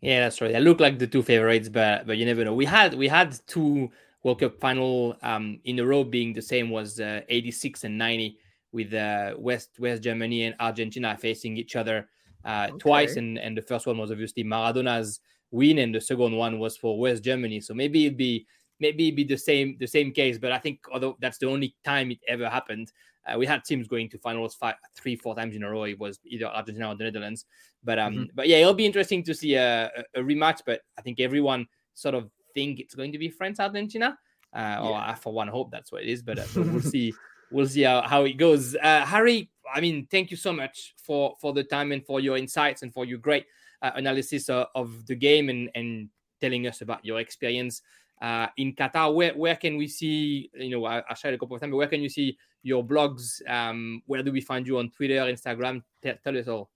[0.00, 0.52] Yeah, that's right.
[0.52, 2.54] They look like the two favorites, but but you never know.
[2.54, 3.90] We had we had two
[4.22, 8.38] World Cup final um, in a row being the same was uh, 86 and 90
[8.72, 12.08] with uh, West West Germany and Argentina facing each other
[12.44, 12.78] uh, okay.
[12.78, 16.76] twice, and and the first one was obviously Maradona's win, and the second one was
[16.76, 17.60] for West Germany.
[17.60, 18.46] So maybe it'd be
[18.80, 21.74] maybe it'd be the same the same case, but I think although that's the only
[21.84, 22.92] time it ever happened.
[23.26, 25.84] Uh, we had teams going to finals five, three, four times in a row.
[25.84, 27.44] It was either Argentina or the Netherlands.
[27.84, 28.24] But um, mm-hmm.
[28.34, 30.60] but yeah, it'll be interesting to see a, a, a rematch.
[30.64, 34.18] But I think everyone sort of think it's going to be France Argentina.
[34.54, 34.80] Uh, yeah.
[34.80, 36.22] Or I, for one, hope that's what it is.
[36.22, 37.12] But, uh, but we'll see.
[37.50, 38.76] We'll see how, how it goes.
[38.76, 42.36] Uh, Harry, I mean, thank you so much for for the time and for your
[42.36, 43.46] insights and for your great
[43.80, 46.10] uh, analysis of, of, the game and and
[46.40, 47.82] telling us about your experience
[48.20, 49.14] uh, in Qatar.
[49.14, 50.50] Where where can we see?
[50.54, 51.74] You know, I, I shared a couple of times.
[51.74, 53.40] Where can you see your blogs?
[53.48, 55.82] Um, where do we find you on Twitter, Instagram?
[56.02, 56.70] Tell, tell us all.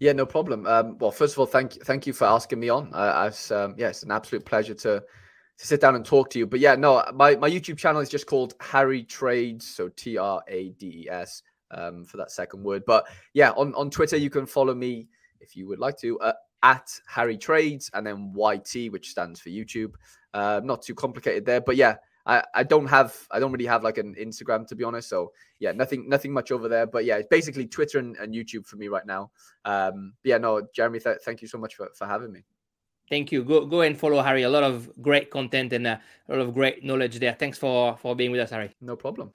[0.00, 0.66] Yeah, no problem.
[0.66, 2.90] Um, well, first of all, thank you, thank you for asking me on.
[2.92, 5.02] Uh, um, yeah, it's an absolute pleasure to
[5.58, 6.46] to sit down and talk to you.
[6.46, 10.42] But yeah, no, my my YouTube channel is just called Harry Trades, so T R
[10.48, 11.42] A D E S
[11.72, 12.84] um, for that second word.
[12.86, 15.08] But yeah, on on Twitter you can follow me
[15.40, 16.32] if you would like to uh,
[16.62, 19.94] at Harry Trades and then YT, which stands for YouTube.
[20.34, 23.82] Uh, not too complicated there, but yeah, I, I don't have I don't really have
[23.82, 25.08] like an Instagram to be honest.
[25.08, 26.86] So yeah, nothing nothing much over there.
[26.86, 29.30] But yeah, it's basically Twitter and, and YouTube for me right now.
[29.64, 32.44] Um, yeah, no, Jeremy, th- thank you so much for, for having me.
[33.08, 33.42] Thank you.
[33.42, 34.42] Go go and follow Harry.
[34.42, 35.96] A lot of great content and uh,
[36.28, 37.32] a lot of great knowledge there.
[37.32, 38.76] Thanks for for being with us, Harry.
[38.82, 39.32] No problem.